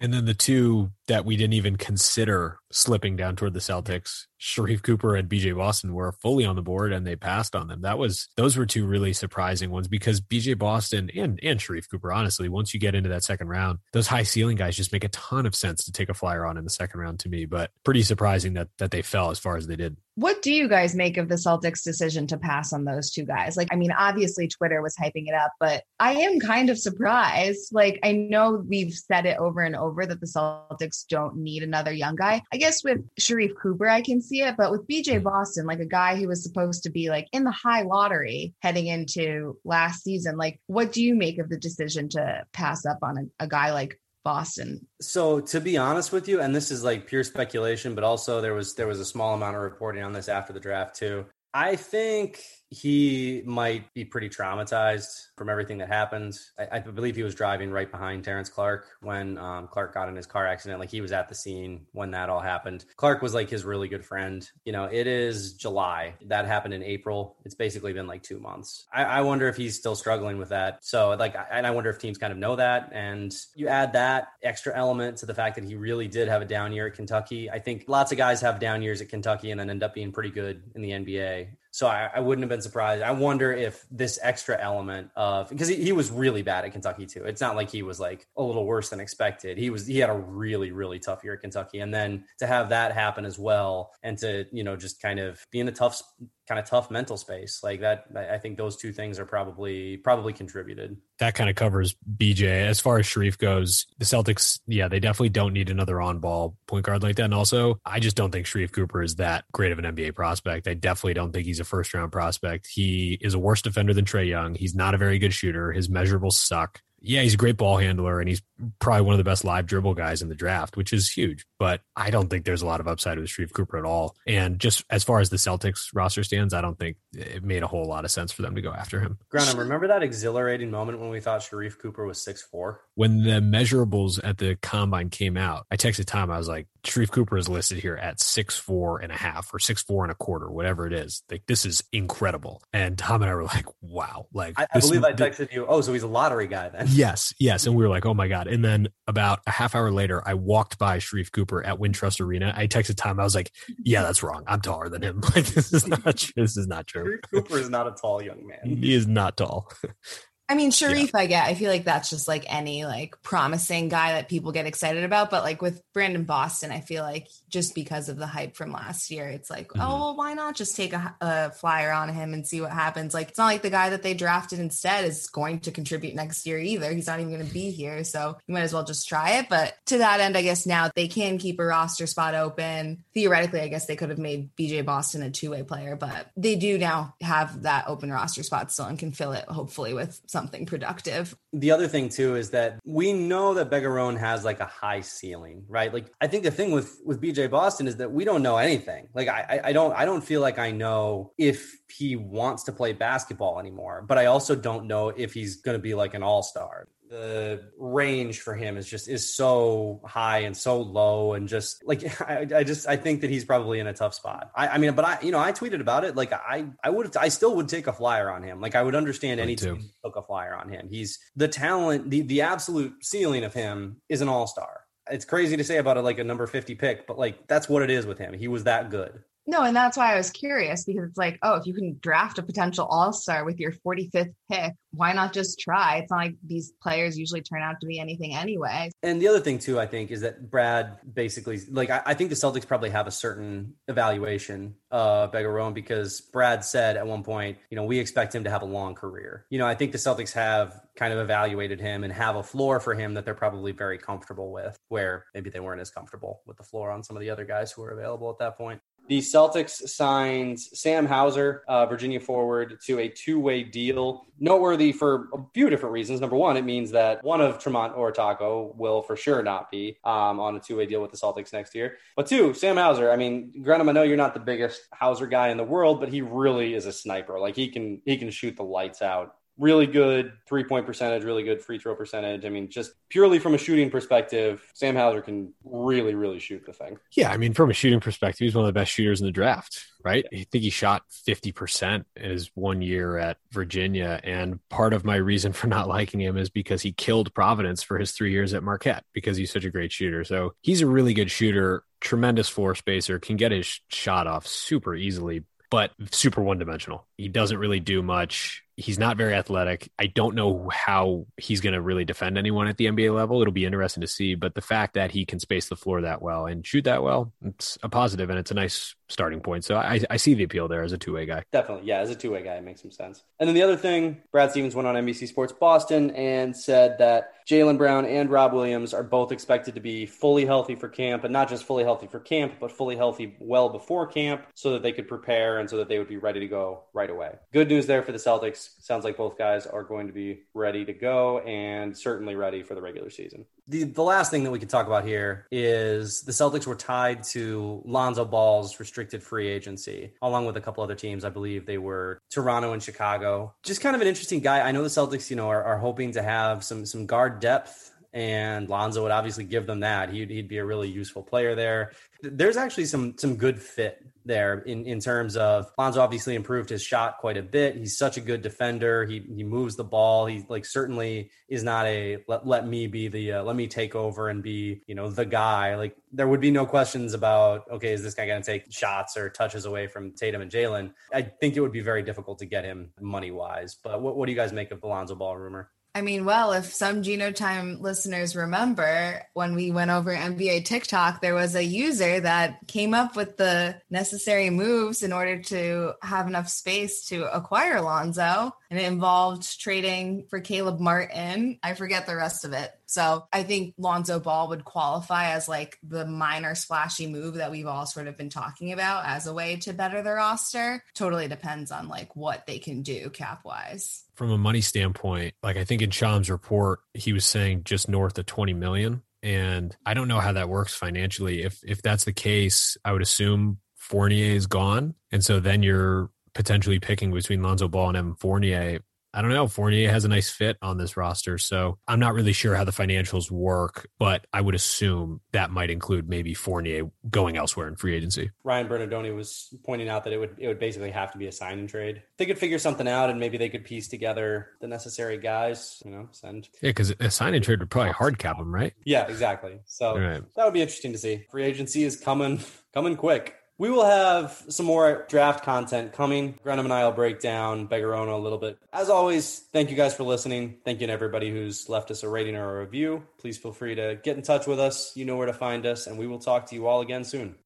And 0.00 0.12
then 0.12 0.24
the 0.24 0.34
two 0.34 0.90
that 1.06 1.24
we 1.24 1.36
didn't 1.36 1.52
even 1.52 1.76
consider 1.76 2.58
slipping 2.76 3.16
down 3.16 3.36
toward 3.36 3.54
the 3.54 3.60
Celtics, 3.60 4.26
Sharife 4.40 4.82
Cooper 4.82 5.16
and 5.16 5.28
BJ 5.28 5.56
Boston 5.56 5.94
were 5.94 6.12
fully 6.12 6.44
on 6.44 6.56
the 6.56 6.62
board 6.62 6.92
and 6.92 7.06
they 7.06 7.16
passed 7.16 7.56
on 7.56 7.68
them. 7.68 7.82
That 7.82 7.98
was 7.98 8.28
those 8.36 8.56
were 8.56 8.66
two 8.66 8.86
really 8.86 9.12
surprising 9.12 9.70
ones 9.70 9.88
because 9.88 10.20
BJ 10.20 10.58
Boston 10.58 11.10
and 11.16 11.40
and 11.42 11.58
Sharife 11.58 11.90
Cooper, 11.90 12.12
honestly, 12.12 12.48
once 12.48 12.74
you 12.74 12.80
get 12.80 12.94
into 12.94 13.08
that 13.08 13.24
second 13.24 13.48
round, 13.48 13.78
those 13.92 14.06
high 14.06 14.24
ceiling 14.24 14.56
guys 14.56 14.76
just 14.76 14.92
make 14.92 15.04
a 15.04 15.08
ton 15.08 15.46
of 15.46 15.54
sense 15.54 15.84
to 15.84 15.92
take 15.92 16.10
a 16.10 16.14
flyer 16.14 16.44
on 16.44 16.58
in 16.58 16.64
the 16.64 16.70
second 16.70 17.00
round 17.00 17.20
to 17.20 17.28
me. 17.28 17.46
But 17.46 17.70
pretty 17.82 18.02
surprising 18.02 18.54
that 18.54 18.68
that 18.78 18.90
they 18.90 19.02
fell 19.02 19.30
as 19.30 19.38
far 19.38 19.56
as 19.56 19.66
they 19.66 19.76
did. 19.76 19.96
What 20.16 20.40
do 20.40 20.50
you 20.50 20.66
guys 20.66 20.94
make 20.94 21.18
of 21.18 21.28
the 21.28 21.34
Celtics 21.34 21.84
decision 21.84 22.26
to 22.28 22.38
pass 22.38 22.72
on 22.72 22.86
those 22.86 23.10
two 23.10 23.26
guys? 23.26 23.54
Like, 23.54 23.68
I 23.70 23.76
mean, 23.76 23.92
obviously 23.92 24.48
Twitter 24.48 24.80
was 24.80 24.96
hyping 24.96 25.26
it 25.26 25.34
up, 25.34 25.52
but 25.60 25.84
I 26.00 26.14
am 26.14 26.40
kind 26.40 26.70
of 26.70 26.78
surprised. 26.78 27.68
Like, 27.70 27.98
I 28.02 28.12
know 28.12 28.64
we've 28.66 28.94
said 28.94 29.26
it 29.26 29.36
over 29.36 29.60
and 29.60 29.76
over 29.76 30.06
that 30.06 30.18
the 30.20 30.26
Celtics 30.26 31.06
don't 31.06 31.36
need 31.36 31.62
another 31.62 31.92
young 31.92 32.16
guy. 32.16 32.40
I 32.50 32.56
guess 32.56 32.65
with 32.84 32.98
Sharife 33.20 33.54
Cooper, 33.60 33.88
I 33.88 34.02
can 34.02 34.20
see 34.20 34.42
it, 34.42 34.56
but 34.56 34.70
with 34.70 34.86
BJ 34.86 35.18
hmm. 35.18 35.24
Boston, 35.24 35.66
like 35.66 35.80
a 35.80 35.86
guy 35.86 36.16
who 36.16 36.28
was 36.28 36.42
supposed 36.42 36.82
to 36.84 36.90
be 36.90 37.08
like 37.08 37.28
in 37.32 37.44
the 37.44 37.50
high 37.50 37.82
lottery 37.82 38.54
heading 38.60 38.86
into 38.86 39.58
last 39.64 40.02
season, 40.02 40.36
like, 40.36 40.60
what 40.66 40.92
do 40.92 41.02
you 41.02 41.14
make 41.14 41.38
of 41.38 41.48
the 41.48 41.58
decision 41.58 42.08
to 42.10 42.44
pass 42.52 42.84
up 42.86 42.98
on 43.02 43.18
a, 43.18 43.44
a 43.44 43.48
guy 43.48 43.72
like 43.72 43.98
Boston. 44.24 44.84
So 45.00 45.38
to 45.38 45.60
be 45.60 45.76
honest 45.76 46.10
with 46.10 46.26
you, 46.26 46.40
and 46.40 46.52
this 46.52 46.72
is 46.72 46.82
like 46.82 47.06
pure 47.06 47.22
speculation, 47.22 47.94
but 47.94 48.02
also 48.02 48.40
there 48.40 48.54
was 48.54 48.74
there 48.74 48.88
was 48.88 48.98
a 48.98 49.04
small 49.04 49.34
amount 49.34 49.54
of 49.54 49.62
reporting 49.62 50.02
on 50.02 50.12
this 50.12 50.28
after 50.28 50.52
the 50.52 50.58
draft 50.58 50.96
too. 50.96 51.26
I 51.54 51.76
think 51.76 52.42
he 52.70 53.42
might 53.46 53.92
be 53.94 54.04
pretty 54.04 54.28
traumatized 54.28 55.26
from 55.36 55.48
everything 55.48 55.78
that 55.78 55.88
happened. 55.88 56.38
I, 56.58 56.68
I 56.72 56.78
believe 56.80 57.14
he 57.14 57.22
was 57.22 57.34
driving 57.34 57.70
right 57.70 57.90
behind 57.90 58.24
Terrence 58.24 58.48
Clarke 58.48 58.86
when 59.00 59.38
um, 59.38 59.68
Clarke 59.68 59.94
got 59.94 60.08
in 60.08 60.16
his 60.16 60.26
car 60.26 60.46
accident. 60.46 60.80
Like 60.80 60.90
he 60.90 61.00
was 61.00 61.12
at 61.12 61.28
the 61.28 61.34
scene 61.34 61.86
when 61.92 62.10
that 62.10 62.28
all 62.28 62.40
happened. 62.40 62.84
Clarke 62.96 63.22
was 63.22 63.34
like 63.34 63.48
his 63.48 63.64
really 63.64 63.88
good 63.88 64.04
friend. 64.04 64.48
You 64.64 64.72
know, 64.72 64.84
it 64.84 65.06
is 65.06 65.54
July. 65.54 66.14
That 66.26 66.46
happened 66.46 66.74
in 66.74 66.82
April. 66.82 67.36
It's 67.44 67.54
basically 67.54 67.92
been 67.92 68.08
like 68.08 68.24
two 68.24 68.40
months. 68.40 68.86
I, 68.92 69.04
I 69.04 69.20
wonder 69.20 69.48
if 69.48 69.56
he's 69.56 69.76
still 69.76 69.94
struggling 69.94 70.38
with 70.38 70.48
that. 70.48 70.84
So, 70.84 71.10
like, 71.10 71.36
and 71.52 71.66
I 71.66 71.70
wonder 71.70 71.90
if 71.90 71.98
teams 71.98 72.18
kind 72.18 72.32
of 72.32 72.38
know 72.38 72.56
that. 72.56 72.90
And 72.92 73.32
you 73.54 73.68
add 73.68 73.92
that 73.92 74.28
extra 74.42 74.76
element 74.76 75.18
to 75.18 75.26
the 75.26 75.34
fact 75.34 75.54
that 75.54 75.64
he 75.64 75.76
really 75.76 76.08
did 76.08 76.26
have 76.26 76.42
a 76.42 76.46
down 76.46 76.72
year 76.72 76.88
at 76.88 76.94
Kentucky. 76.94 77.48
I 77.48 77.60
think 77.60 77.84
lots 77.86 78.10
of 78.10 78.18
guys 78.18 78.40
have 78.40 78.58
down 78.58 78.82
years 78.82 79.00
at 79.00 79.08
Kentucky 79.08 79.52
and 79.52 79.60
then 79.60 79.70
end 79.70 79.84
up 79.84 79.94
being 79.94 80.10
pretty 80.10 80.30
good 80.30 80.64
in 80.74 80.82
the 80.82 80.90
NBA. 80.90 81.48
So 81.76 81.86
I, 81.86 82.08
I, 82.14 82.20
wouldn't 82.20 82.42
have 82.42 82.48
been 82.48 82.62
surprised. 82.62 83.02
I 83.02 83.10
wonder 83.10 83.52
if 83.52 83.84
this 83.90 84.18
extra 84.22 84.58
element 84.58 85.10
of 85.14 85.50
because 85.50 85.68
he, 85.68 85.74
he 85.74 85.92
was 85.92 86.10
really 86.10 86.40
bad 86.40 86.64
at 86.64 86.72
Kentucky 86.72 87.04
too. 87.04 87.24
It's 87.24 87.42
not 87.42 87.54
like 87.54 87.70
he 87.70 87.82
was 87.82 88.00
like 88.00 88.26
a 88.34 88.42
little 88.42 88.64
worse 88.64 88.88
than 88.88 88.98
expected. 88.98 89.58
He 89.58 89.68
was 89.68 89.86
he 89.86 89.98
had 89.98 90.08
a 90.08 90.14
really 90.14 90.70
really 90.72 90.98
tough 90.98 91.22
year 91.22 91.34
at 91.34 91.42
Kentucky, 91.42 91.80
and 91.80 91.92
then 91.92 92.24
to 92.38 92.46
have 92.46 92.70
that 92.70 92.92
happen 92.92 93.26
as 93.26 93.38
well, 93.38 93.92
and 94.02 94.16
to 94.20 94.46
you 94.52 94.64
know 94.64 94.74
just 94.74 95.02
kind 95.02 95.20
of 95.20 95.46
be 95.50 95.60
in 95.60 95.68
a 95.68 95.70
tough 95.72 96.00
kind 96.46 96.60
of 96.60 96.64
tough 96.64 96.90
mental 96.90 97.16
space 97.16 97.60
like 97.64 97.80
that 97.80 98.04
i 98.14 98.38
think 98.38 98.56
those 98.56 98.76
two 98.76 98.92
things 98.92 99.18
are 99.18 99.26
probably 99.26 99.96
probably 99.96 100.32
contributed. 100.32 100.96
That 101.18 101.34
kind 101.34 101.48
of 101.50 101.56
covers 101.56 101.96
bj 102.16 102.44
as 102.44 102.78
far 102.78 102.98
as 102.98 103.06
sharife 103.06 103.38
goes 103.38 103.86
the 103.98 104.04
celtics 104.04 104.60
yeah 104.66 104.86
they 104.88 105.00
definitely 105.00 105.30
don't 105.30 105.52
need 105.52 105.70
another 105.70 106.00
on 106.00 106.18
ball 106.18 106.56
point 106.66 106.84
guard 106.84 107.02
like 107.02 107.16
that. 107.16 107.24
And 107.24 107.34
also 107.34 107.80
i 107.84 107.98
just 107.98 108.16
don't 108.16 108.30
think 108.30 108.46
sharife 108.46 108.72
cooper 108.72 109.02
is 109.02 109.16
that 109.16 109.44
great 109.52 109.72
of 109.72 109.78
an 109.78 109.86
nba 109.86 110.14
prospect. 110.14 110.68
I 110.68 110.74
definitely 110.74 111.14
don't 111.14 111.32
think 111.32 111.46
he's 111.46 111.60
a 111.60 111.64
first 111.64 111.94
round 111.94 112.12
prospect. 112.12 112.66
He 112.66 113.18
is 113.20 113.34
a 113.34 113.38
worse 113.38 113.62
defender 113.62 113.94
than 113.94 114.04
trae 114.04 114.28
young. 114.28 114.54
He's 114.54 114.74
not 114.74 114.94
a 114.94 114.98
very 114.98 115.18
good 115.18 115.32
shooter. 115.32 115.72
His 115.72 115.88
measurables 115.88 116.32
suck. 116.32 116.80
Yeah, 117.00 117.22
he's 117.22 117.34
a 117.34 117.38
great 117.38 117.56
ball 117.56 117.76
handler 117.76 118.20
and 118.20 118.28
he's 118.28 118.42
probably 118.78 119.02
one 119.02 119.14
of 119.14 119.18
the 119.18 119.24
best 119.24 119.44
live 119.44 119.66
dribble 119.66 119.94
guys 119.94 120.22
in 120.22 120.28
the 120.28 120.34
draft, 120.34 120.76
which 120.76 120.92
is 120.92 121.10
huge. 121.10 121.46
But 121.58 121.80
I 121.94 122.10
don't 122.10 122.28
think 122.28 122.44
there's 122.44 122.62
a 122.62 122.66
lot 122.66 122.80
of 122.80 122.88
upside 122.88 123.18
with 123.18 123.28
Sharife 123.28 123.52
Cooper 123.52 123.78
at 123.78 123.84
all. 123.84 124.16
And 124.26 124.58
just 124.58 124.84
as 124.90 125.04
far 125.04 125.20
as 125.20 125.30
the 125.30 125.36
Celtics 125.36 125.88
roster 125.94 126.22
stands, 126.22 126.54
I 126.54 126.60
don't 126.60 126.78
think 126.78 126.96
it 127.12 127.42
made 127.42 127.62
a 127.62 127.66
whole 127.66 127.84
lot 127.84 128.04
of 128.04 128.10
sense 128.10 128.32
for 128.32 128.42
them 128.42 128.54
to 128.54 128.62
go 128.62 128.72
after 128.72 129.00
him. 129.00 129.18
Grenham, 129.30 129.58
remember 129.58 129.88
that 129.88 130.02
exhilarating 130.02 130.70
moment 130.70 131.00
when 131.00 131.10
we 131.10 131.20
thought 131.20 131.40
Sharife 131.40 131.78
Cooper 131.78 132.06
was 132.06 132.22
six 132.22 132.42
four? 132.42 132.82
When 132.94 133.22
the 133.22 133.40
measurables 133.40 134.20
at 134.22 134.38
the 134.38 134.56
combine 134.56 135.10
came 135.10 135.36
out, 135.36 135.66
I 135.70 135.76
texted 135.76 136.06
Tom, 136.06 136.30
I 136.30 136.38
was 136.38 136.48
like, 136.48 136.66
Sharife 136.84 137.10
Cooper 137.10 137.36
is 137.36 137.48
listed 137.48 137.78
here 137.78 137.96
at 137.96 138.20
six 138.20 138.56
four 138.56 139.00
and 139.00 139.10
a 139.10 139.16
half 139.16 139.52
or 139.52 139.58
six 139.58 139.82
four 139.82 140.04
and 140.04 140.12
a 140.12 140.14
quarter, 140.14 140.50
whatever 140.50 140.86
it 140.86 140.92
is. 140.92 141.22
Like 141.30 141.42
this 141.46 141.66
is 141.66 141.82
incredible. 141.92 142.62
And 142.72 142.96
Tom 142.96 143.22
and 143.22 143.30
I 143.30 143.34
were 143.34 143.44
like, 143.44 143.66
wow. 143.80 144.26
Like 144.32 144.54
I, 144.56 144.66
I 144.72 144.80
believe 144.80 145.04
I 145.04 145.12
texted 145.12 145.52
you, 145.52 145.66
oh, 145.66 145.80
so 145.80 145.92
he's 145.92 146.04
a 146.04 146.08
lottery 146.08 146.46
guy 146.46 146.68
then. 146.68 146.86
Yes, 146.90 147.34
yes. 147.38 147.66
And 147.66 147.74
we 147.74 147.82
were 147.82 147.88
like, 147.88 148.06
oh 148.06 148.14
my 148.14 148.28
God. 148.28 148.45
And 148.46 148.64
then 148.64 148.88
about 149.06 149.40
a 149.46 149.50
half 149.50 149.74
hour 149.74 149.90
later, 149.90 150.22
I 150.26 150.34
walked 150.34 150.78
by 150.78 150.98
Sharife 150.98 151.32
Cooper 151.32 151.64
at 151.64 151.78
Wintrust 151.78 152.20
Arena. 152.20 152.52
I 152.56 152.66
texted 152.66 152.96
Tom. 152.96 153.20
I 153.20 153.24
was 153.24 153.34
like, 153.34 153.52
"Yeah, 153.84 154.02
that's 154.02 154.22
wrong. 154.22 154.44
I'm 154.46 154.60
taller 154.60 154.88
than 154.88 155.02
him. 155.02 155.20
Like 155.34 155.46
this 155.46 155.72
is 155.72 155.86
not 155.86 156.16
true. 156.16 156.32
This 156.36 156.56
is 156.56 156.66
not 156.66 156.86
true." 156.86 157.18
Sharife 157.18 157.30
Cooper 157.30 157.58
is 157.58 157.68
not 157.68 157.86
a 157.86 157.92
tall 157.92 158.22
young 158.22 158.46
man. 158.46 158.76
He 158.76 158.94
is 158.94 159.06
not 159.06 159.36
tall. 159.36 159.70
I 160.48 160.54
mean, 160.54 160.70
Sharife, 160.70 161.10
yeah. 161.12 161.20
I 161.20 161.26
get. 161.26 161.44
I 161.46 161.54
feel 161.54 161.70
like 161.70 161.84
that's 161.84 162.08
just 162.08 162.28
like 162.28 162.44
any 162.46 162.84
like 162.84 163.20
promising 163.22 163.88
guy 163.88 164.12
that 164.12 164.28
people 164.28 164.52
get 164.52 164.66
excited 164.66 165.02
about. 165.02 165.28
But 165.28 165.42
like 165.42 165.60
with 165.60 165.82
Brandon 165.92 166.22
Boston, 166.22 166.70
I 166.70 166.80
feel 166.80 167.02
like 167.02 167.26
just 167.48 167.74
because 167.74 168.08
of 168.08 168.16
the 168.16 168.28
hype 168.28 168.54
from 168.54 168.70
last 168.70 169.10
year, 169.10 169.26
it's 169.28 169.50
like, 169.50 169.68
mm-hmm. 169.68 169.80
oh, 169.80 169.98
well, 169.98 170.16
why 170.16 170.34
not 170.34 170.54
just 170.54 170.76
take 170.76 170.92
a, 170.92 171.16
a, 171.20 171.50
flyer 171.50 171.90
on 171.90 172.08
him 172.10 172.32
and 172.32 172.46
see 172.46 172.60
what 172.60 172.70
happens? 172.70 173.12
Like, 173.12 173.30
it's 173.30 173.38
not 173.38 173.46
like 173.46 173.62
the 173.62 173.70
guy 173.70 173.90
that 173.90 174.04
they 174.04 174.14
drafted 174.14 174.60
instead 174.60 175.04
is 175.04 175.26
going 175.28 175.60
to 175.60 175.72
contribute 175.72 176.14
next 176.14 176.46
year 176.46 176.58
either. 176.58 176.92
He's 176.92 177.08
not 177.08 177.18
even 177.18 177.32
going 177.32 177.46
to 177.46 177.52
be 177.52 177.70
here. 177.70 178.04
So 178.04 178.36
you 178.46 178.54
might 178.54 178.62
as 178.62 178.72
well 178.72 178.84
just 178.84 179.08
try 179.08 179.38
it. 179.38 179.48
But 179.48 179.76
to 179.86 179.98
that 179.98 180.20
end, 180.20 180.36
I 180.36 180.42
guess 180.42 180.64
now 180.64 180.90
they 180.94 181.08
can 181.08 181.38
keep 181.38 181.58
a 181.58 181.64
roster 181.64 182.06
spot 182.06 182.34
open. 182.34 183.02
Theoretically, 183.14 183.62
I 183.62 183.68
guess 183.68 183.86
they 183.86 183.96
could 183.96 184.10
have 184.10 184.18
made 184.18 184.54
BJ 184.56 184.84
Boston 184.84 185.22
a 185.22 185.30
two 185.30 185.50
way 185.50 185.64
player, 185.64 185.96
but 185.96 186.30
they 186.36 186.54
do 186.54 186.78
now 186.78 187.14
have 187.20 187.62
that 187.62 187.86
open 187.88 188.12
roster 188.12 188.44
spot 188.44 188.70
still 188.70 188.86
and 188.86 188.98
can 188.98 189.10
fill 189.10 189.32
it 189.32 189.44
hopefully 189.48 189.92
with 189.92 190.20
something 190.36 190.66
productive. 190.66 191.34
The 191.54 191.70
other 191.70 191.88
thing 191.88 192.10
too 192.10 192.36
is 192.36 192.50
that 192.50 192.78
we 192.84 193.14
know 193.14 193.54
that 193.54 193.70
Begarin 193.70 194.18
has 194.18 194.44
like 194.44 194.60
a 194.60 194.66
high 194.66 195.00
ceiling, 195.00 195.64
right? 195.66 195.90
Like 195.96 196.12
I 196.20 196.26
think 196.26 196.42
the 196.44 196.50
thing 196.50 196.72
with 196.72 197.00
with 197.06 197.22
BJ 197.22 197.50
Boston 197.50 197.88
is 197.88 197.96
that 197.96 198.12
we 198.12 198.22
don't 198.26 198.42
know 198.42 198.58
anything. 198.58 199.08
Like 199.14 199.28
I 199.28 199.60
I 199.64 199.72
don't 199.72 199.94
I 199.96 200.04
don't 200.04 200.20
feel 200.20 200.42
like 200.42 200.58
I 200.58 200.70
know 200.72 201.32
if 201.38 201.58
he 201.88 202.16
wants 202.16 202.64
to 202.64 202.72
play 202.72 202.92
basketball 202.92 203.58
anymore, 203.58 204.04
but 204.06 204.18
I 204.18 204.26
also 204.26 204.54
don't 204.54 204.86
know 204.86 205.08
if 205.08 205.32
he's 205.32 205.56
going 205.56 205.78
to 205.78 205.82
be 205.82 205.94
like 205.94 206.12
an 206.12 206.22
all-star 206.22 206.88
the 207.08 207.70
range 207.78 208.40
for 208.40 208.54
him 208.54 208.76
is 208.76 208.88
just 208.88 209.08
is 209.08 209.34
so 209.34 210.00
high 210.04 210.40
and 210.40 210.56
so 210.56 210.80
low 210.80 211.34
and 211.34 211.48
just 211.48 211.86
like 211.86 212.20
I, 212.28 212.46
I 212.54 212.64
just 212.64 212.88
I 212.88 212.96
think 212.96 213.20
that 213.20 213.30
he's 213.30 213.44
probably 213.44 213.80
in 213.80 213.86
a 213.86 213.92
tough 213.92 214.14
spot. 214.14 214.50
I, 214.54 214.68
I 214.68 214.78
mean, 214.78 214.94
but 214.94 215.04
I 215.04 215.18
you 215.22 215.30
know 215.30 215.38
I 215.38 215.52
tweeted 215.52 215.80
about 215.80 216.04
it 216.04 216.16
like 216.16 216.32
I 216.32 216.66
I 216.82 216.90
would 216.90 217.16
I 217.16 217.28
still 217.28 217.56
would 217.56 217.68
take 217.68 217.86
a 217.86 217.92
flyer 217.92 218.30
on 218.30 218.42
him. 218.42 218.60
Like 218.60 218.74
I 218.74 218.82
would 218.82 218.94
understand 218.94 219.40
any 219.40 219.56
team 219.56 219.82
took 220.04 220.16
a 220.16 220.22
flyer 220.22 220.56
on 220.56 220.68
him. 220.68 220.88
He's 220.88 221.18
the 221.36 221.48
talent 221.48 222.10
the 222.10 222.22
the 222.22 222.42
absolute 222.42 223.04
ceiling 223.04 223.44
of 223.44 223.54
him 223.54 224.00
is 224.08 224.20
an 224.20 224.28
all 224.28 224.46
star. 224.46 224.80
It's 225.10 225.24
crazy 225.24 225.56
to 225.56 225.64
say 225.64 225.78
about 225.78 225.96
it 225.96 226.02
like 226.02 226.18
a 226.18 226.24
number 226.24 226.46
50 226.46 226.74
pick, 226.74 227.06
but 227.06 227.18
like 227.18 227.46
that's 227.46 227.68
what 227.68 227.82
it 227.82 227.90
is 227.90 228.06
with 228.06 228.18
him. 228.18 228.34
He 228.34 228.48
was 228.48 228.64
that 228.64 228.90
good. 228.90 229.20
No, 229.48 229.62
and 229.62 229.76
that's 229.76 229.96
why 229.96 230.12
I 230.12 230.16
was 230.16 230.30
curious 230.30 230.84
because 230.84 231.08
it's 231.08 231.18
like, 231.18 231.38
oh, 231.42 231.54
if 231.54 231.66
you 231.66 231.74
can 231.74 231.98
draft 232.00 232.38
a 232.38 232.42
potential 232.42 232.84
all 232.86 233.12
star 233.12 233.44
with 233.44 233.60
your 233.60 233.72
45th 233.72 234.34
pick, 234.50 234.72
why 234.90 235.12
not 235.12 235.32
just 235.32 235.60
try? 235.60 235.98
It's 235.98 236.10
not 236.10 236.16
like 236.16 236.34
these 236.44 236.72
players 236.82 237.16
usually 237.16 237.42
turn 237.42 237.62
out 237.62 237.76
to 237.80 237.86
be 237.86 238.00
anything 238.00 238.34
anyway. 238.34 238.90
And 239.04 239.20
the 239.20 239.28
other 239.28 239.38
thing, 239.38 239.58
too, 239.58 239.78
I 239.78 239.86
think, 239.86 240.10
is 240.10 240.22
that 240.22 240.50
Brad 240.50 240.98
basically, 241.14 241.60
like, 241.70 241.90
I, 241.90 242.02
I 242.06 242.14
think 242.14 242.30
the 242.30 242.36
Celtics 242.36 242.66
probably 242.66 242.90
have 242.90 243.06
a 243.06 243.12
certain 243.12 243.74
evaluation 243.86 244.74
of 244.90 245.30
Begarin 245.30 245.74
because 245.74 246.20
Brad 246.20 246.64
said 246.64 246.96
at 246.96 247.06
one 247.06 247.22
point, 247.22 247.58
you 247.70 247.76
know, 247.76 247.84
we 247.84 247.98
expect 248.00 248.34
him 248.34 248.44
to 248.44 248.50
have 248.50 248.62
a 248.62 248.66
long 248.66 248.94
career. 248.94 249.46
You 249.50 249.58
know, 249.58 249.66
I 249.66 249.74
think 249.74 249.92
the 249.92 249.98
Celtics 249.98 250.32
have 250.32 250.80
kind 250.96 251.12
of 251.12 251.20
evaluated 251.20 251.80
him 251.80 252.02
and 252.02 252.12
have 252.12 252.36
a 252.36 252.42
floor 252.42 252.80
for 252.80 252.94
him 252.94 253.14
that 253.14 253.24
they're 253.24 253.34
probably 253.34 253.72
very 253.72 253.98
comfortable 253.98 254.50
with, 254.50 254.76
where 254.88 255.26
maybe 255.34 255.50
they 255.50 255.60
weren't 255.60 255.80
as 255.80 255.90
comfortable 255.90 256.40
with 256.46 256.56
the 256.56 256.62
floor 256.62 256.90
on 256.90 257.04
some 257.04 257.16
of 257.16 257.20
the 257.20 257.30
other 257.30 257.44
guys 257.44 257.70
who 257.70 257.82
were 257.82 257.90
available 257.90 258.30
at 258.30 258.38
that 258.38 258.56
point. 258.56 258.80
The 259.08 259.18
Celtics 259.18 259.88
signed 259.88 260.58
Sam 260.58 261.06
Hauser, 261.06 261.62
uh, 261.68 261.86
Virginia 261.86 262.18
forward, 262.18 262.80
to 262.86 262.98
a 262.98 263.08
two 263.08 263.38
way 263.38 263.62
deal. 263.62 264.26
Noteworthy 264.40 264.92
for 264.92 265.28
a 265.32 265.38
few 265.54 265.70
different 265.70 265.92
reasons. 265.92 266.20
Number 266.20 266.36
one, 266.36 266.56
it 266.56 266.64
means 266.64 266.90
that 266.90 267.22
one 267.22 267.40
of 267.40 267.58
Tremont 267.58 267.96
or 267.96 268.12
Tacko 268.12 268.74
will 268.76 269.02
for 269.02 269.16
sure 269.16 269.42
not 269.42 269.70
be 269.70 269.98
um, 270.04 270.40
on 270.40 270.56
a 270.56 270.60
two 270.60 270.76
way 270.76 270.86
deal 270.86 271.00
with 271.00 271.12
the 271.12 271.16
Celtics 271.16 271.52
next 271.52 271.74
year. 271.74 271.98
But 272.16 272.26
two, 272.26 272.52
Sam 272.52 272.76
Hauser. 272.76 273.10
I 273.12 273.16
mean, 273.16 273.62
Grenham, 273.62 273.88
I 273.88 273.92
know 273.92 274.02
you're 274.02 274.16
not 274.16 274.34
the 274.34 274.40
biggest 274.40 274.82
Hauser 274.92 275.26
guy 275.26 275.48
in 275.48 275.56
the 275.56 275.64
world, 275.64 276.00
but 276.00 276.08
he 276.08 276.20
really 276.20 276.74
is 276.74 276.86
a 276.86 276.92
sniper. 276.92 277.38
Like 277.38 277.54
he 277.54 277.68
can 277.68 278.02
he 278.04 278.16
can 278.16 278.30
shoot 278.30 278.56
the 278.56 278.64
lights 278.64 279.02
out 279.02 279.36
really 279.58 279.86
good 279.86 280.32
three 280.46 280.64
point 280.64 280.86
percentage, 280.86 281.24
really 281.24 281.42
good 281.42 281.62
free 281.62 281.78
throw 281.78 281.94
percentage. 281.94 282.44
I 282.44 282.48
mean, 282.48 282.68
just 282.68 282.92
purely 283.08 283.38
from 283.38 283.54
a 283.54 283.58
shooting 283.58 283.90
perspective, 283.90 284.62
Sam 284.74 284.96
Hauser 284.96 285.22
can 285.22 285.54
really, 285.64 286.14
really 286.14 286.38
shoot 286.38 286.64
the 286.66 286.72
thing. 286.72 286.98
Yeah, 287.16 287.30
I 287.30 287.36
mean, 287.36 287.54
from 287.54 287.70
a 287.70 287.74
shooting 287.74 288.00
perspective, 288.00 288.44
he's 288.44 288.54
one 288.54 288.64
of 288.64 288.68
the 288.68 288.78
best 288.78 288.92
shooters 288.92 289.20
in 289.20 289.26
the 289.26 289.32
draft, 289.32 289.84
right? 290.04 290.26
I 290.32 290.46
think 290.50 290.64
he 290.64 290.70
shot 290.70 291.04
50% 291.26 292.04
in 292.16 292.30
his 292.30 292.50
one 292.54 292.82
year 292.82 293.16
at 293.16 293.38
Virginia. 293.50 294.20
And 294.22 294.60
part 294.68 294.92
of 294.92 295.04
my 295.04 295.16
reason 295.16 295.52
for 295.52 295.66
not 295.66 295.88
liking 295.96 296.20
him 296.20 296.36
is 296.36 296.50
because 296.50 296.82
he 296.82 296.92
killed 296.92 297.32
Providence 297.34 297.82
for 297.82 297.98
his 297.98 298.12
three 298.12 298.32
years 298.32 298.52
at 298.54 298.62
Marquette 298.62 299.04
because 299.12 299.36
he's 299.36 299.52
such 299.52 299.64
a 299.64 299.70
great 299.70 299.92
shooter. 299.92 300.24
So 300.24 300.54
he's 300.60 300.82
a 300.82 300.86
really 300.86 301.14
good 301.14 301.30
shooter, 301.30 301.82
tremendous 302.00 302.48
floor 302.48 302.74
spacer, 302.74 303.18
can 303.18 303.36
get 303.36 303.52
his 303.52 303.80
shot 303.88 304.26
off 304.26 304.46
super 304.46 304.94
easily, 304.94 305.44
but 305.70 305.92
super 306.10 306.42
one 306.42 306.58
dimensional. 306.58 307.06
He 307.16 307.28
doesn't 307.28 307.58
really 307.58 307.80
do 307.80 308.02
much 308.02 308.62
He's 308.76 308.98
not 308.98 309.16
very 309.16 309.34
athletic. 309.34 309.90
I 309.98 310.06
don't 310.06 310.34
know 310.34 310.68
how 310.70 311.26
he's 311.38 311.60
going 311.60 311.72
to 311.72 311.80
really 311.80 312.04
defend 312.04 312.36
anyone 312.36 312.68
at 312.68 312.76
the 312.76 312.86
NBA 312.86 313.14
level. 313.14 313.40
It'll 313.40 313.52
be 313.52 313.64
interesting 313.64 314.02
to 314.02 314.06
see. 314.06 314.34
But 314.34 314.54
the 314.54 314.60
fact 314.60 314.94
that 314.94 315.10
he 315.10 315.24
can 315.24 315.40
space 315.40 315.68
the 315.68 315.76
floor 315.76 316.02
that 316.02 316.20
well 316.20 316.46
and 316.46 316.66
shoot 316.66 316.84
that 316.84 317.02
well, 317.02 317.32
it's 317.42 317.78
a 317.82 317.88
positive 317.88 318.28
and 318.28 318.38
it's 318.38 318.50
a 318.50 318.54
nice 318.54 318.94
starting 319.08 319.40
point. 319.40 319.64
So 319.64 319.76
I, 319.76 320.00
I 320.10 320.18
see 320.18 320.34
the 320.34 320.44
appeal 320.44 320.68
there 320.68 320.82
as 320.82 320.92
a 320.92 320.98
two 320.98 321.14
way 321.14 321.26
guy. 321.26 321.44
Definitely. 321.52 321.88
Yeah, 321.88 322.00
as 322.00 322.10
a 322.10 322.14
two 322.14 322.32
way 322.32 322.42
guy, 322.42 322.54
it 322.54 322.64
makes 322.64 322.82
some 322.82 322.90
sense. 322.90 323.24
And 323.40 323.48
then 323.48 323.54
the 323.54 323.62
other 323.62 323.76
thing, 323.76 324.22
Brad 324.30 324.50
Stevens 324.50 324.74
went 324.74 324.86
on 324.86 324.94
NBC 324.94 325.28
Sports 325.28 325.52
Boston 325.52 326.10
and 326.10 326.56
said 326.56 326.98
that 326.98 327.32
Jaylen 327.46 327.78
Brown 327.78 328.04
and 328.06 328.28
Rob 328.28 328.52
Williams 328.52 328.92
are 328.92 329.04
both 329.04 329.30
expected 329.30 329.76
to 329.76 329.80
be 329.80 330.04
fully 330.04 330.44
healthy 330.44 330.74
for 330.74 330.88
camp 330.88 331.22
and 331.22 331.32
not 331.32 331.48
just 331.48 331.62
fully 331.62 331.84
healthy 331.84 332.08
for 332.08 332.18
camp, 332.18 332.54
but 332.58 332.72
fully 332.72 332.96
healthy 332.96 333.36
well 333.38 333.68
before 333.68 334.04
camp 334.04 334.44
so 334.54 334.72
that 334.72 334.82
they 334.82 334.90
could 334.90 335.06
prepare 335.06 335.58
and 335.58 335.70
so 335.70 335.76
that 335.76 335.88
they 335.88 335.98
would 335.98 336.08
be 336.08 336.16
ready 336.16 336.40
to 336.40 336.48
go 336.48 336.82
right 336.92 337.08
away. 337.08 337.36
Good 337.52 337.68
news 337.68 337.86
there 337.86 338.02
for 338.02 338.10
the 338.10 338.18
Celtics 338.18 338.70
sounds 338.80 339.04
like 339.04 339.16
both 339.16 339.38
guys 339.38 339.64
are 339.64 339.84
going 339.84 340.08
to 340.08 340.12
be 340.12 340.42
ready 340.54 340.84
to 340.86 340.92
go 340.92 341.38
and 341.40 341.96
certainly 341.96 342.34
ready 342.34 342.64
for 342.64 342.74
the 342.74 342.82
regular 342.82 343.10
season. 343.10 343.46
The, 343.68 343.84
the 343.84 344.02
last 344.02 344.30
thing 344.30 344.44
that 344.44 344.50
we 344.50 344.58
can 344.58 344.68
talk 344.68 344.86
about 344.86 345.04
here 345.04 345.46
is 345.50 346.22
the 346.22 346.32
Celtics 346.32 346.66
were 346.66 346.76
tied 346.76 347.24
to 347.24 347.82
Lonzo 347.84 348.24
Ball's 348.24 348.78
restricted 348.78 349.22
free 349.22 349.48
agency, 349.48 350.12
along 350.22 350.46
with 350.46 350.56
a 350.56 350.60
couple 350.60 350.84
other 350.84 350.94
teams. 350.94 351.24
I 351.24 351.30
believe 351.30 351.66
they 351.66 351.78
were 351.78 352.20
Toronto 352.30 352.72
and 352.72 352.82
Chicago. 352.82 353.54
Just 353.64 353.80
kind 353.80 353.96
of 353.96 354.02
an 354.02 354.08
interesting 354.08 354.40
guy. 354.40 354.60
I 354.60 354.70
know 354.70 354.82
the 354.82 354.88
Celtics, 354.88 355.30
you 355.30 355.36
know, 355.36 355.48
are, 355.48 355.64
are 355.64 355.78
hoping 355.78 356.12
to 356.12 356.22
have 356.22 356.62
some 356.62 356.86
some 356.86 357.06
guard 357.06 357.40
depth 357.40 357.92
and 358.16 358.70
Lonzo 358.70 359.02
would 359.02 359.12
obviously 359.12 359.44
give 359.44 359.66
them 359.66 359.80
that. 359.80 360.08
He'd, 360.08 360.30
he'd 360.30 360.48
be 360.48 360.56
a 360.56 360.64
really 360.64 360.88
useful 360.88 361.22
player 361.22 361.54
there. 361.54 361.92
There's 362.22 362.56
actually 362.56 362.86
some 362.86 363.18
some 363.18 363.36
good 363.36 363.60
fit 363.60 364.02
there 364.26 364.60
in, 364.60 364.84
in 364.84 365.00
terms 365.00 365.36
of 365.36 365.70
Lonzo 365.78 366.00
obviously 366.00 366.34
improved 366.34 366.68
his 366.68 366.82
shot 366.82 367.18
quite 367.18 367.36
a 367.36 367.42
bit. 367.42 367.76
He's 367.76 367.96
such 367.96 368.16
a 368.16 368.20
good 368.20 368.42
defender. 368.42 369.04
He 369.04 369.24
he 369.34 369.44
moves 369.44 369.76
the 369.76 369.84
ball. 369.84 370.26
He 370.26 370.44
like 370.48 370.64
certainly 370.64 371.30
is 371.48 371.62
not 371.62 371.86
a 371.86 372.18
let, 372.28 372.46
let 372.46 372.66
me 372.66 372.86
be 372.86 373.08
the 373.08 373.32
uh, 373.32 373.42
let 373.42 373.56
me 373.56 373.66
take 373.66 373.94
over 373.94 374.28
and 374.28 374.42
be 374.42 374.82
you 374.86 374.94
know 374.94 375.08
the 375.10 375.24
guy. 375.24 375.76
Like 375.76 375.96
there 376.12 376.28
would 376.28 376.40
be 376.40 376.50
no 376.50 376.66
questions 376.66 377.14
about 377.14 377.70
okay 377.70 377.92
is 377.92 378.02
this 378.02 378.14
guy 378.14 378.26
going 378.26 378.42
to 378.42 378.46
take 378.46 378.72
shots 378.72 379.16
or 379.16 379.30
touches 379.30 379.64
away 379.64 379.86
from 379.86 380.12
Tatum 380.12 380.42
and 380.42 380.50
Jalen. 380.50 380.92
I 381.12 381.22
think 381.22 381.56
it 381.56 381.60
would 381.60 381.72
be 381.72 381.80
very 381.80 382.02
difficult 382.02 382.38
to 382.40 382.46
get 382.46 382.64
him 382.64 382.90
money 383.00 383.30
wise. 383.30 383.76
But 383.82 384.02
what, 384.02 384.16
what 384.16 384.26
do 384.26 384.32
you 384.32 384.36
guys 384.36 384.52
make 384.52 384.70
of 384.70 384.80
the 384.80 384.86
Lonzo 384.86 385.14
Ball 385.14 385.36
rumor? 385.36 385.70
I 385.96 386.02
mean, 386.02 386.26
well, 386.26 386.52
if 386.52 386.74
some 386.74 387.02
Ginotime 387.02 387.80
listeners 387.80 388.36
remember 388.36 389.22
when 389.32 389.54
we 389.54 389.70
went 389.70 389.90
over 389.90 390.14
NBA 390.14 390.66
TikTok, 390.66 391.22
there 391.22 391.34
was 391.34 391.54
a 391.54 391.64
user 391.64 392.20
that 392.20 392.58
came 392.68 392.92
up 392.92 393.16
with 393.16 393.38
the 393.38 393.80
necessary 393.88 394.50
moves 394.50 395.02
in 395.02 395.10
order 395.10 395.40
to 395.44 395.94
have 396.02 396.26
enough 396.26 396.50
space 396.50 397.06
to 397.06 397.34
acquire 397.34 397.80
Lonzo. 397.80 398.52
And 398.68 398.78
it 398.78 398.84
involved 398.84 399.58
trading 399.58 400.26
for 400.28 400.38
Caleb 400.38 400.80
Martin. 400.80 401.58
I 401.62 401.72
forget 401.72 402.06
the 402.06 402.16
rest 402.16 402.44
of 402.44 402.52
it. 402.52 402.75
So 402.96 403.28
I 403.30 403.42
think 403.42 403.74
Lonzo 403.76 404.18
Ball 404.18 404.48
would 404.48 404.64
qualify 404.64 405.32
as 405.32 405.50
like 405.50 405.78
the 405.86 406.06
minor 406.06 406.54
splashy 406.54 407.06
move 407.06 407.34
that 407.34 407.50
we've 407.50 407.66
all 407.66 407.84
sort 407.84 408.06
of 408.06 408.16
been 408.16 408.30
talking 408.30 408.72
about 408.72 409.04
as 409.04 409.26
a 409.26 409.34
way 409.34 409.56
to 409.56 409.74
better 409.74 410.00
the 410.00 410.14
roster. 410.14 410.82
Totally 410.94 411.28
depends 411.28 411.70
on 411.70 411.88
like 411.88 412.16
what 412.16 412.46
they 412.46 412.58
can 412.58 412.80
do 412.80 413.10
cap 413.10 413.44
wise. 413.44 414.04
From 414.14 414.30
a 414.30 414.38
money 414.38 414.62
standpoint, 414.62 415.34
like 415.42 415.58
I 415.58 415.64
think 415.64 415.82
in 415.82 415.90
Sham's 415.90 416.30
report, 416.30 416.80
he 416.94 417.12
was 417.12 417.26
saying 417.26 417.64
just 417.64 417.86
north 417.86 418.16
of 418.16 418.24
20 418.24 418.54
million. 418.54 419.02
And 419.22 419.76
I 419.84 419.92
don't 419.92 420.08
know 420.08 420.20
how 420.20 420.32
that 420.32 420.48
works 420.48 420.74
financially. 420.74 421.42
If 421.42 421.60
if 421.64 421.82
that's 421.82 422.04
the 422.04 422.14
case, 422.14 422.78
I 422.82 422.92
would 422.92 423.02
assume 423.02 423.58
Fournier 423.76 424.32
is 424.34 424.46
gone. 424.46 424.94
And 425.12 425.22
so 425.22 425.38
then 425.38 425.62
you're 425.62 426.08
potentially 426.32 426.80
picking 426.80 427.12
between 427.12 427.42
Lonzo 427.42 427.68
Ball 427.68 427.88
and 427.88 427.98
Evan 427.98 428.14
Fournier. 428.14 428.80
I 429.16 429.22
don't 429.22 429.30
know. 429.30 429.48
Fournier 429.48 429.90
has 429.90 430.04
a 430.04 430.08
nice 430.08 430.28
fit 430.28 430.58
on 430.60 430.76
this 430.76 430.94
roster. 430.94 431.38
So 431.38 431.78
I'm 431.88 431.98
not 431.98 432.12
really 432.12 432.34
sure 432.34 432.54
how 432.54 432.64
the 432.64 432.70
financials 432.70 433.30
work, 433.30 433.88
but 433.98 434.26
I 434.30 434.42
would 434.42 434.54
assume 434.54 435.22
that 435.32 435.50
might 435.50 435.70
include 435.70 436.06
maybe 436.06 436.34
Fournier 436.34 436.90
going 437.08 437.38
elsewhere 437.38 437.66
in 437.66 437.76
free 437.76 437.94
agency. 437.94 438.30
Ryan 438.44 438.68
Bernardoni 438.68 439.16
was 439.16 439.54
pointing 439.64 439.88
out 439.88 440.04
that 440.04 440.12
it 440.12 440.18
would 440.18 440.36
it 440.38 440.48
would 440.48 440.58
basically 440.58 440.90
have 440.90 441.12
to 441.12 441.18
be 441.18 441.26
a 441.28 441.32
sign 441.32 441.58
and 441.58 441.68
trade. 441.68 442.02
They 442.18 442.26
could 442.26 442.38
figure 442.38 442.58
something 442.58 442.86
out 442.86 443.08
and 443.08 443.18
maybe 443.18 443.38
they 443.38 443.48
could 443.48 443.64
piece 443.64 443.88
together 443.88 444.50
the 444.60 444.68
necessary 444.68 445.16
guys, 445.16 445.82
you 445.82 445.92
know, 445.92 446.08
send. 446.12 446.50
Yeah, 446.60 446.70
because 446.70 446.94
a 447.00 447.10
sign 447.10 447.32
and 447.32 447.42
trade 447.42 447.60
would 447.60 447.70
probably 447.70 447.92
hard 447.92 448.18
cap 448.18 448.36
them, 448.36 448.54
right? 448.54 448.74
Yeah, 448.84 449.06
exactly. 449.06 449.60
So 449.64 449.98
right. 449.98 450.22
that 450.36 450.44
would 450.44 450.54
be 450.54 450.60
interesting 450.60 450.92
to 450.92 450.98
see. 450.98 451.24
Free 451.30 451.44
agency 451.44 451.84
is 451.84 451.96
coming 451.96 452.40
coming 452.74 452.96
quick. 452.96 453.34
We 453.58 453.70
will 453.70 453.86
have 453.86 454.44
some 454.48 454.66
more 454.66 455.06
draft 455.08 455.42
content 455.42 455.94
coming. 455.94 456.38
Grenham 456.42 456.66
and 456.66 456.72
I 456.74 456.84
will 456.84 456.92
break 456.92 457.20
down 457.20 457.68
Begarona 457.68 458.12
a 458.12 458.18
little 458.18 458.36
bit. 458.36 458.58
As 458.70 458.90
always, 458.90 459.38
thank 459.50 459.70
you 459.70 459.76
guys 459.76 459.94
for 459.94 460.02
listening. 460.02 460.58
Thank 460.62 460.82
you 460.82 460.86
to 460.88 460.92
everybody 460.92 461.30
who's 461.30 461.66
left 461.70 461.90
us 461.90 462.02
a 462.02 462.08
rating 462.08 462.36
or 462.36 462.58
a 462.58 462.60
review. 462.60 463.04
Please 463.16 463.38
feel 463.38 463.52
free 463.52 463.74
to 463.74 463.98
get 464.02 464.16
in 464.18 464.22
touch 464.22 464.46
with 464.46 464.60
us. 464.60 464.94
You 464.94 465.06
know 465.06 465.16
where 465.16 465.26
to 465.26 465.32
find 465.32 465.64
us, 465.64 465.86
and 465.86 465.96
we 465.96 466.06
will 466.06 466.18
talk 466.18 466.46
to 466.50 466.54
you 466.54 466.66
all 466.66 466.82
again 466.82 467.04
soon. 467.04 467.36